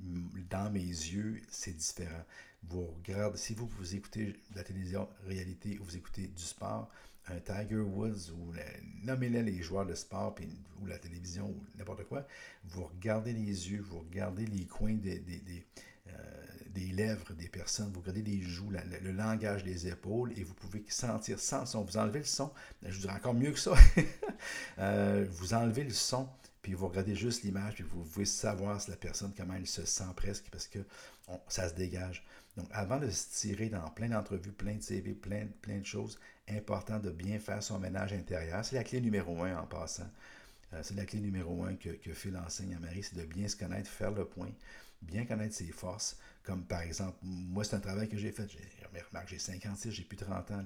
dans 0.49 0.71
mes 0.71 0.79
yeux, 0.79 1.41
c'est 1.49 1.75
différent. 1.75 2.23
Vous 2.63 2.85
regardez, 2.85 3.37
si 3.37 3.53
vous, 3.53 3.67
vous 3.67 3.95
écoutez 3.95 4.35
la 4.55 4.63
télévision 4.63 5.07
réalité 5.25 5.79
ou 5.79 5.85
vous 5.85 5.97
écoutez 5.97 6.27
du 6.27 6.43
sport, 6.43 6.89
un 7.27 7.39
Tiger 7.39 7.77
Woods 7.77 8.31
ou 8.31 8.53
nommez-les 9.03 9.43
les 9.43 9.61
joueurs 9.61 9.85
de 9.85 9.93
sport 9.93 10.35
ou 10.81 10.85
la 10.85 10.97
télévision 10.97 11.47
ou 11.47 11.63
n'importe 11.77 12.03
quoi, 12.05 12.27
vous 12.65 12.83
regardez 12.83 13.33
les 13.33 13.71
yeux, 13.71 13.81
vous 13.81 13.99
regardez 13.99 14.45
les 14.45 14.65
coins 14.65 14.95
des, 14.95 15.23
euh, 16.07 16.11
lèvres 16.93 17.33
des 17.33 17.47
personnes, 17.47 17.91
vous 17.93 18.01
regardez 18.01 18.23
les 18.23 18.41
joues, 18.41 18.71
le 18.71 19.11
langage 19.11 19.63
des 19.63 19.87
épaules 19.87 20.33
et 20.37 20.43
vous 20.43 20.53
pouvez 20.55 20.83
sentir 20.87 21.39
sans 21.39 21.65
son. 21.65 21.83
Vous 21.83 21.97
enlevez 21.97 22.19
le 22.19 22.25
son, 22.25 22.51
je 22.83 22.93
vous 22.93 23.01
dirais 23.01 23.13
encore 23.13 23.33
mieux 23.33 23.51
que 23.51 23.59
ça. 23.59 23.73
Euh, 24.79 25.27
vous 25.29 25.53
enlevez 25.53 25.83
le 25.83 25.91
son 25.91 26.27
puis 26.61 26.73
vous 26.73 26.87
regardez 26.87 27.15
juste 27.15 27.43
l'image, 27.43 27.75
puis 27.75 27.83
vous 27.83 28.03
pouvez 28.03 28.25
savoir 28.25 28.79
si 28.81 28.91
la 28.91 28.97
personne, 28.97 29.33
comment 29.35 29.55
elle 29.55 29.67
se 29.67 29.85
sent 29.85 30.03
presque, 30.15 30.45
parce 30.51 30.67
que 30.67 30.79
ça 31.47 31.69
se 31.69 31.73
dégage. 31.73 32.23
Donc, 32.57 32.67
avant 32.71 32.99
de 32.99 33.09
se 33.09 33.29
tirer 33.31 33.69
dans 33.69 33.89
plein 33.91 34.09
d'entrevues, 34.09 34.51
plein 34.51 34.75
de 34.75 34.81
CV, 34.81 35.13
plein, 35.13 35.47
plein 35.61 35.79
de 35.79 35.85
choses, 35.85 36.19
important 36.49 36.99
de 36.99 37.09
bien 37.09 37.39
faire 37.39 37.63
son 37.63 37.79
ménage 37.79 38.13
intérieur. 38.13 38.63
C'est 38.65 38.75
la 38.75 38.83
clé 38.83 38.99
numéro 38.99 39.41
un 39.43 39.57
en 39.57 39.65
passant. 39.65 40.09
Euh, 40.73 40.81
c'est 40.83 40.95
la 40.95 41.05
clé 41.05 41.19
numéro 41.19 41.63
un 41.63 41.75
que, 41.75 41.89
que 41.89 42.13
Phil 42.13 42.35
enseigne 42.37 42.75
à 42.75 42.79
Marie, 42.79 43.03
c'est 43.03 43.15
de 43.15 43.25
bien 43.25 43.47
se 43.47 43.55
connaître, 43.55 43.89
faire 43.89 44.11
le 44.11 44.25
point, 44.25 44.51
bien 45.01 45.25
connaître 45.25 45.55
ses 45.55 45.71
forces. 45.71 46.17
Comme 46.43 46.63
par 46.65 46.81
exemple, 46.81 47.17
moi, 47.21 47.63
c'est 47.63 47.75
un 47.75 47.79
travail 47.79 48.09
que 48.09 48.17
j'ai 48.17 48.31
fait. 48.31 48.49
J'ai, 48.49 49.01
remarque, 49.09 49.29
j'ai 49.29 49.39
56, 49.39 49.91
j'ai 49.91 50.03
plus 50.03 50.17
30 50.17 50.51
ans. 50.51 50.63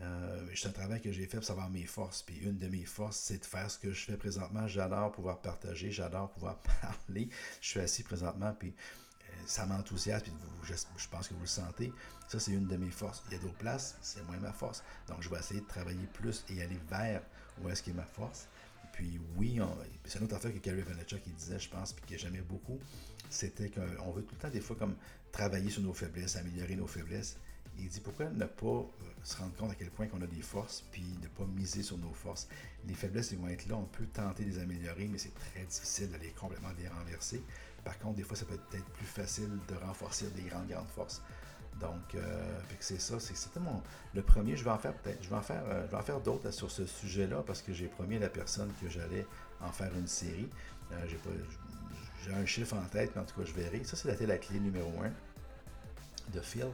Euh, 0.00 0.46
c'est 0.54 0.68
un 0.68 0.72
travail 0.72 1.00
que 1.00 1.12
j'ai 1.12 1.26
fait 1.26 1.36
pour 1.36 1.46
savoir 1.46 1.70
mes 1.70 1.84
forces. 1.84 2.22
Puis 2.22 2.38
une 2.38 2.58
de 2.58 2.68
mes 2.68 2.84
forces, 2.84 3.16
c'est 3.18 3.38
de 3.38 3.44
faire 3.44 3.70
ce 3.70 3.78
que 3.78 3.92
je 3.92 4.04
fais 4.04 4.16
présentement. 4.16 4.66
J'adore 4.66 5.12
pouvoir 5.12 5.40
partager, 5.40 5.90
j'adore 5.90 6.30
pouvoir 6.30 6.58
parler. 6.80 7.28
Je 7.60 7.68
suis 7.68 7.80
assis 7.80 8.02
présentement, 8.02 8.52
puis 8.58 8.70
euh, 8.70 9.32
ça 9.46 9.66
m'enthousiasme, 9.66 10.26
je, 10.62 10.74
je, 10.96 11.08
pense 11.08 11.28
que 11.28 11.34
vous 11.34 11.40
le 11.40 11.46
sentez. 11.46 11.92
Ça, 12.28 12.40
c'est 12.40 12.52
une 12.52 12.66
de 12.66 12.76
mes 12.76 12.90
forces. 12.90 13.22
Il 13.28 13.34
y 13.34 13.36
a 13.36 13.38
d'autres 13.38 13.54
places, 13.54 13.96
c'est 14.02 14.24
moins 14.26 14.38
ma 14.38 14.52
force. 14.52 14.82
Donc, 15.08 15.22
je 15.22 15.28
vais 15.28 15.38
essayer 15.38 15.60
de 15.60 15.66
travailler 15.66 16.06
plus 16.12 16.44
et 16.48 16.62
aller 16.62 16.80
vers 16.88 17.22
où 17.62 17.68
est-ce 17.68 17.82
qui 17.82 17.90
est 17.90 17.94
ma 17.94 18.06
force. 18.06 18.48
Puis 18.92 19.20
oui, 19.36 19.60
c'est 20.04 20.20
une 20.20 20.24
autre 20.26 20.36
affaire 20.36 20.52
que 20.52 20.58
Gary 20.58 20.82
Vaynerchuk 20.82 21.20
qui 21.22 21.30
disait, 21.30 21.58
je 21.58 21.68
pense, 21.68 21.92
puis 21.92 22.06
que 22.06 22.16
j'aimais 22.16 22.42
beaucoup, 22.42 22.78
c'était 23.28 23.68
qu'on 23.68 24.12
veut 24.12 24.22
tout 24.22 24.36
le 24.36 24.40
temps, 24.40 24.50
des 24.50 24.60
fois, 24.60 24.76
comme 24.76 24.94
travailler 25.32 25.68
sur 25.68 25.82
nos 25.82 25.92
faiblesses, 25.92 26.36
améliorer 26.36 26.76
nos 26.76 26.86
faiblesses 26.86 27.36
il 27.78 27.88
dit 27.88 28.00
pourquoi 28.00 28.26
ne 28.26 28.44
pas 28.44 28.66
euh, 28.66 28.88
se 29.22 29.36
rendre 29.36 29.54
compte 29.56 29.70
à 29.70 29.74
quel 29.74 29.90
point 29.90 30.06
qu'on 30.06 30.22
a 30.22 30.26
des 30.26 30.42
forces, 30.42 30.84
puis 30.90 31.04
ne 31.22 31.28
pas 31.28 31.44
miser 31.44 31.82
sur 31.82 31.98
nos 31.98 32.12
forces? 32.12 32.48
Les 32.86 32.94
faiblesses, 32.94 33.32
ils 33.32 33.38
vont 33.38 33.48
être 33.48 33.66
là, 33.66 33.76
on 33.76 33.84
peut 33.84 34.06
tenter 34.06 34.44
de 34.44 34.50
les 34.50 34.58
améliorer, 34.58 35.08
mais 35.08 35.18
c'est 35.18 35.34
très 35.34 35.64
difficile 35.64 36.10
d'aller 36.10 36.30
complètement 36.38 36.70
les 36.78 36.88
renverser. 36.88 37.42
Par 37.84 37.98
contre, 37.98 38.16
des 38.16 38.22
fois, 38.22 38.36
ça 38.36 38.46
peut 38.46 38.58
être 38.72 38.84
plus 38.84 39.06
facile 39.06 39.50
de 39.68 39.74
renforcer 39.74 40.26
des 40.30 40.42
grandes, 40.42 40.68
grandes 40.68 40.88
forces. 40.88 41.22
Donc, 41.80 42.14
euh, 42.14 42.60
c'est 42.78 43.00
ça, 43.00 43.18
c'est 43.18 43.36
certainement 43.36 43.82
le 44.14 44.22
premier. 44.22 44.56
Je 44.56 44.64
vais 44.64 44.70
en 44.70 44.78
faire 44.78 44.94
peut-être, 44.94 45.22
je 45.22 45.28
vais 45.28 45.36
en 45.36 45.42
faire, 45.42 45.62
euh, 45.66 46.02
faire 46.02 46.20
d'autres 46.20 46.50
sur 46.50 46.70
ce 46.70 46.86
sujet-là 46.86 47.42
parce 47.46 47.62
que 47.62 47.72
j'ai 47.72 47.88
promis 47.88 48.16
à 48.16 48.20
la 48.20 48.28
personne 48.28 48.70
que 48.80 48.88
j'allais 48.88 49.26
en 49.60 49.72
faire 49.72 49.92
une 49.96 50.06
série. 50.06 50.48
Euh, 50.92 51.06
j'ai, 52.24 52.32
un 52.32 52.46
chiffre 52.46 52.74
en 52.74 52.84
tête, 52.86 53.12
mais 53.14 53.22
en 53.22 53.24
tout 53.24 53.38
cas, 53.38 53.44
je 53.44 53.52
verrai. 53.52 53.82
Ça, 53.84 53.96
c'est 53.96 54.26
la 54.26 54.38
clé 54.38 54.58
numéro 54.60 54.90
un 55.02 55.12
de 56.32 56.40
Phil. 56.40 56.68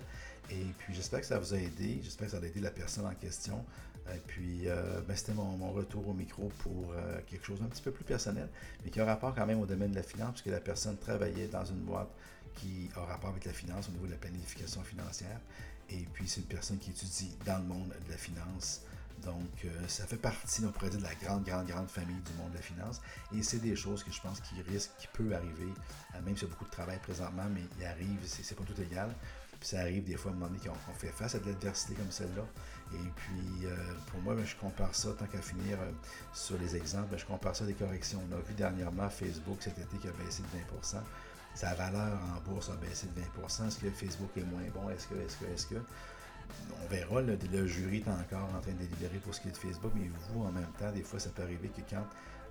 Et 0.50 0.64
puis, 0.78 0.95
j'espère 0.95 1.21
que 1.21 1.26
ça 1.26 1.38
vous 1.38 1.54
a 1.54 1.59
aidé. 1.59 2.00
J'espère 2.02 2.26
que 2.26 2.33
ça 2.33 2.38
a 2.38 2.47
aidé 2.47 2.61
la 2.61 2.71
personne 2.71 3.07
en 3.07 3.14
question. 3.14 3.64
Et 4.12 4.19
puis, 4.26 4.66
ben, 5.07 5.14
c'était 5.14 5.35
mon, 5.35 5.71
retour 5.71 6.09
au 6.09 6.12
micro 6.12 6.50
pour 6.59 6.92
quelque 7.28 7.47
chose 7.47 7.61
d'un 7.61 7.66
petit 7.66 7.83
peu 7.83 7.92
plus 7.92 8.02
personnel, 8.02 8.49
mais 8.85 8.90
qui 8.90 8.99
a 8.99 9.04
rapport 9.04 9.33
quand 9.35 9.47
même 9.47 9.61
au 9.61 9.66
domaine 9.66 9.92
de 9.92 9.97
la 9.97 10.02
finance, 10.02 10.33
puisque 10.33 10.47
la 10.47 10.61
personne 10.61 10.97
travaillait 10.97 11.47
dans 11.47 11.64
une 11.64 11.78
boîte 11.80 12.11
qui 12.57 12.90
a 12.97 13.04
rapport 13.04 13.30
avec 13.30 13.45
la 13.45 13.52
finance 13.52 13.88
au 13.88 13.92
niveau 13.92 14.07
de 14.07 14.12
la 14.12 14.19
planification 14.19 14.83
financière. 14.83 15.40
Et 15.88 16.07
puis, 16.12 16.28
c'est 16.28 16.40
une 16.40 16.47
personne 16.47 16.78
qui 16.78 16.90
étudie 16.90 17.37
dans 17.45 17.59
le 17.59 17.64
monde 17.64 17.95
de 18.07 18.11
la 18.11 18.16
finance. 18.16 18.83
Donc, 19.25 19.64
euh, 19.64 19.69
ça 19.87 20.07
fait 20.07 20.16
partie, 20.16 20.64
on 20.64 20.71
pourrait 20.71 20.90
dire, 20.90 21.00
de 21.00 21.04
la 21.04 21.14
grande, 21.14 21.45
grande, 21.45 21.66
grande 21.66 21.88
famille 21.88 22.21
du 22.23 22.33
monde 22.38 22.50
de 22.52 22.57
la 22.57 22.62
finance. 22.62 23.00
Et 23.37 23.42
c'est 23.42 23.59
des 23.59 23.76
choses 23.76 24.02
que 24.02 24.11
je 24.11 24.21
pense 24.21 24.40
qui 24.40 24.54
risquent, 24.62 24.92
qui 24.99 25.09
peut 25.12 25.35
arriver, 25.35 25.73
euh, 26.14 26.23
même 26.23 26.37
s'il 26.37 26.45
y 26.45 26.50
a 26.50 26.54
beaucoup 26.54 26.64
de 26.64 26.71
travail 26.71 26.99
présentement, 27.00 27.47
mais 27.52 27.62
il 27.78 27.85
arrive, 27.85 28.19
c'est 28.25 28.54
pas 28.54 28.64
tout 28.64 28.80
égal. 28.80 29.14
Puis 29.61 29.69
ça 29.69 29.81
arrive 29.81 30.05
des 30.05 30.17
fois 30.17 30.31
à 30.31 30.35
un 30.35 30.38
moment 30.38 30.50
donné 30.50 30.61
qu'on 30.67 30.95
fait 30.95 31.09
face 31.09 31.35
à 31.35 31.38
de 31.38 31.47
l'adversité 31.47 31.95
comme 31.95 32.11
celle-là. 32.11 32.43
Et 32.95 33.11
puis, 33.14 33.67
euh, 33.67 33.76
pour 34.07 34.21
moi, 34.21 34.35
ben, 34.35 34.45
je 34.45 34.57
compare 34.57 34.95
ça, 34.95 35.11
tant 35.19 35.26
qu'à 35.26 35.43
finir 35.43 35.79
sur 36.33 36.59
les 36.59 36.76
exemples, 36.76 37.09
ben, 37.11 37.19
je 37.19 37.26
compare 37.26 37.55
ça 37.55 37.64
à 37.64 37.67
des 37.67 37.75
corrections. 37.75 38.21
On 38.31 38.35
a 38.35 38.40
vu 38.40 38.55
dernièrement 38.55 39.09
Facebook 39.11 39.59
cet 39.61 39.79
été 39.79 39.99
qui 39.99 40.09
a 40.09 40.12
baissé 40.12 40.43
de 40.43 40.59
20% 40.59 41.02
sa 41.55 41.75
valeur 41.75 42.19
en 42.35 42.40
bourse 42.49 42.71
a 42.71 42.76
baissé 42.76 43.07
de 43.09 43.21
20% 43.43 43.67
Est-ce 43.67 43.79
que 43.79 43.90
Facebook 43.90 44.31
est 44.37 44.45
moins 44.45 44.62
bon? 44.75 44.88
Est-ce 44.90 45.09
que, 45.09 45.14
est-ce 45.14 45.37
que, 45.37 45.45
est-ce 45.47 45.67
que? 45.67 45.81
On 46.83 46.88
verra, 46.88 47.21
le, 47.21 47.67
jury 47.67 47.99
est 47.99 48.09
encore 48.09 48.49
en 48.57 48.61
train 48.61 48.73
de 48.73 48.79
délibérer 48.79 49.19
pour 49.19 49.35
ce 49.35 49.40
qui 49.40 49.49
est 49.49 49.52
de 49.52 49.57
Facebook, 49.57 49.93
mais 49.95 50.09
vous, 50.09 50.43
en 50.43 50.50
même 50.50 50.73
temps, 50.79 50.90
des 50.90 51.02
fois, 51.02 51.21
ça 51.21 51.31
peut 51.31 51.43
arriver 51.43 51.69
que 51.69 51.83
quand 51.88 52.05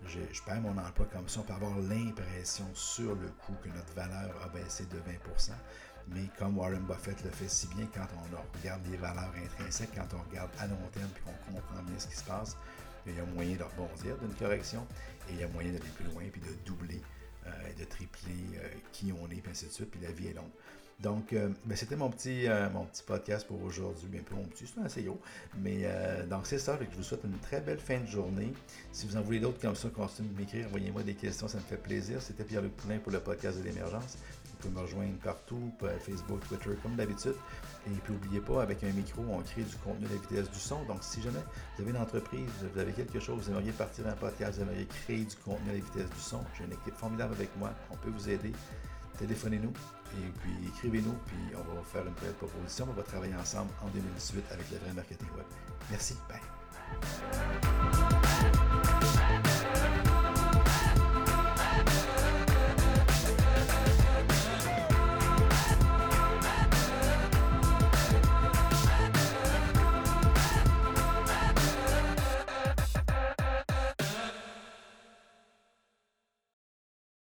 je, 0.08 0.20
perds 0.46 0.62
mon 0.62 0.78
emploi 0.78 1.06
comme 1.12 1.28
ça, 1.28 1.42
on 1.42 1.44
peut 1.44 1.54
avoir 1.54 1.78
l'impression 1.80 2.66
sur 2.74 3.16
le 3.16 3.28
coup 3.46 3.56
que 3.62 3.68
notre 3.70 3.94
valeur 3.94 4.32
a 4.42 4.48
baissé 4.50 4.86
de 4.86 4.98
20 4.98 5.04
mais 6.14 6.24
comme 6.38 6.58
Warren 6.58 6.84
Buffett 6.84 7.24
le 7.24 7.32
fait 7.32 7.50
si 7.50 7.68
bien, 7.68 7.88
quand 7.94 8.08
on 8.18 8.58
regarde 8.58 8.82
les 8.90 8.98
valeurs 8.98 9.34
intrinsèques, 9.44 9.92
quand 9.96 10.18
on 10.18 10.30
regarde 10.30 10.50
à 10.60 10.68
long 10.68 10.78
terme 10.94 11.10
et 11.18 11.22
qu'on 11.22 11.54
comprend 11.54 11.84
bien 11.84 12.00
ce 12.00 12.08
qui 12.08 12.16
se 12.16 12.24
passe, 12.24 12.58
il 13.06 13.16
y 13.16 13.20
a 13.20 13.26
moyen 13.26 13.56
de 13.56 13.64
rebondir 13.64 14.18
d'une 14.18 14.34
correction 14.36 14.86
et 15.30 15.34
il 15.34 15.40
y 15.40 15.44
a 15.44 15.48
moyen 15.48 15.72
d'aller 15.72 15.90
plus 15.96 16.06
loin 16.06 16.24
puis 16.32 16.42
de 16.42 16.54
doubler 16.66 17.02
euh, 17.50 17.80
de 17.80 17.86
tripler 17.86 18.34
euh, 18.58 18.68
qui 18.92 19.14
on 19.14 19.26
est, 19.30 19.36
puis 19.36 19.52
ainsi 19.52 19.66
de 19.66 19.72
suite, 19.72 19.90
puis 19.90 20.02
la 20.02 20.12
vie 20.12 20.28
est 20.28 20.34
longue. 20.34 20.52
Donc, 21.00 21.32
euh, 21.32 21.50
ben, 21.64 21.78
c'était 21.78 21.96
mon 21.96 22.10
petit, 22.10 22.48
mon 22.74 22.84
petit 22.84 23.04
podcast 23.04 23.48
pour 23.48 23.64
aujourd'hui. 23.64 24.08
Bien 24.10 24.22
peu 24.22 24.36
mon 24.36 24.44
petit, 24.44 24.66
c'est 24.68 24.82
assez 24.82 25.04
gros. 25.04 25.20
Mais 25.58 25.88
donc, 26.30 26.46
c'est 26.46 26.60
ça. 26.60 26.78
je 26.80 26.98
vous 26.98 27.04
souhaite 27.04 27.24
une 27.24 27.38
très 27.40 27.62
belle 27.62 27.80
fin 27.80 28.02
de 28.02 28.06
journée. 28.06 28.52
Si 28.92 29.08
vous 29.08 29.16
en 29.16 29.22
voulez 29.22 29.40
d'autres 29.40 29.62
comme 29.62 29.76
ça, 29.76 29.88
continuez 29.88 30.30
de 30.30 30.38
m'écrire. 30.38 30.68
Envoyez-moi 30.68 31.04
des 31.04 31.14
questions, 31.14 31.48
ça 31.48 31.58
me 31.58 31.64
fait 31.64 31.78
plaisir. 31.78 32.22
C'était 32.22 32.44
Pierre-Luc 32.44 32.76
Poulin 32.76 32.98
pour 32.98 33.14
le 33.14 33.22
podcast 33.22 33.60
de 33.60 33.64
l'émergence. 33.64 34.18
Vous 34.60 34.68
pouvez 34.68 34.82
me 34.82 34.86
rejoindre 34.86 35.18
partout, 35.24 35.72
Facebook, 36.00 36.42
Twitter, 36.50 36.72
comme 36.84 36.96
d'habitude. 36.96 37.36
Et 37.88 37.92
puis, 37.92 38.14
n'oubliez 38.14 38.42
pas, 38.42 38.62
avec 38.62 38.84
un 38.84 38.92
micro, 38.92 39.24
on 39.30 39.42
crée 39.42 39.64
du 39.64 39.76
contenu 39.78 40.06
à 40.06 40.10
la 40.10 40.16
vitesse 40.16 40.52
du 40.52 40.60
son. 40.60 40.84
Donc, 40.84 40.98
si 41.02 41.22
jamais 41.22 41.40
vous 41.76 41.84
avez 41.84 41.92
une 41.92 41.98
entreprise, 41.98 42.50
vous 42.74 42.80
avez 42.80 42.92
quelque 42.92 43.20
chose, 43.20 43.44
vous 43.44 43.52
aimeriez 43.52 43.72
partir 43.72 44.06
un 44.08 44.14
podcast, 44.14 44.58
vous 44.58 44.64
aimeriez 44.64 44.86
créer 44.86 45.24
du 45.24 45.36
contenu 45.38 45.70
à 45.70 45.74
la 45.74 45.80
vitesse 45.80 46.10
du 46.10 46.20
son, 46.20 46.42
j'ai 46.58 46.66
une 46.66 46.74
équipe 46.74 46.96
formidable 46.96 47.34
avec 47.34 47.56
moi. 47.58 47.72
On 47.90 47.96
peut 47.96 48.10
vous 48.10 48.30
aider. 48.30 48.52
Téléphonez-nous 49.18 49.74
et 50.18 50.32
puis 50.42 50.52
écrivez-nous, 50.70 51.16
puis 51.26 51.38
on 51.54 51.76
va 51.76 51.82
faire 51.84 52.06
une 52.06 52.14
belle 52.22 52.34
proposition. 52.34 52.88
On 52.90 52.94
va 52.94 53.04
travailler 53.04 53.36
ensemble 53.36 53.72
en 53.82 53.88
2018 53.90 54.44
avec 54.52 54.72
le 54.72 54.78
vrai 54.78 54.94
marketing 54.94 55.28
web. 55.36 55.46
Merci. 55.90 56.16
Bye. 56.30 56.40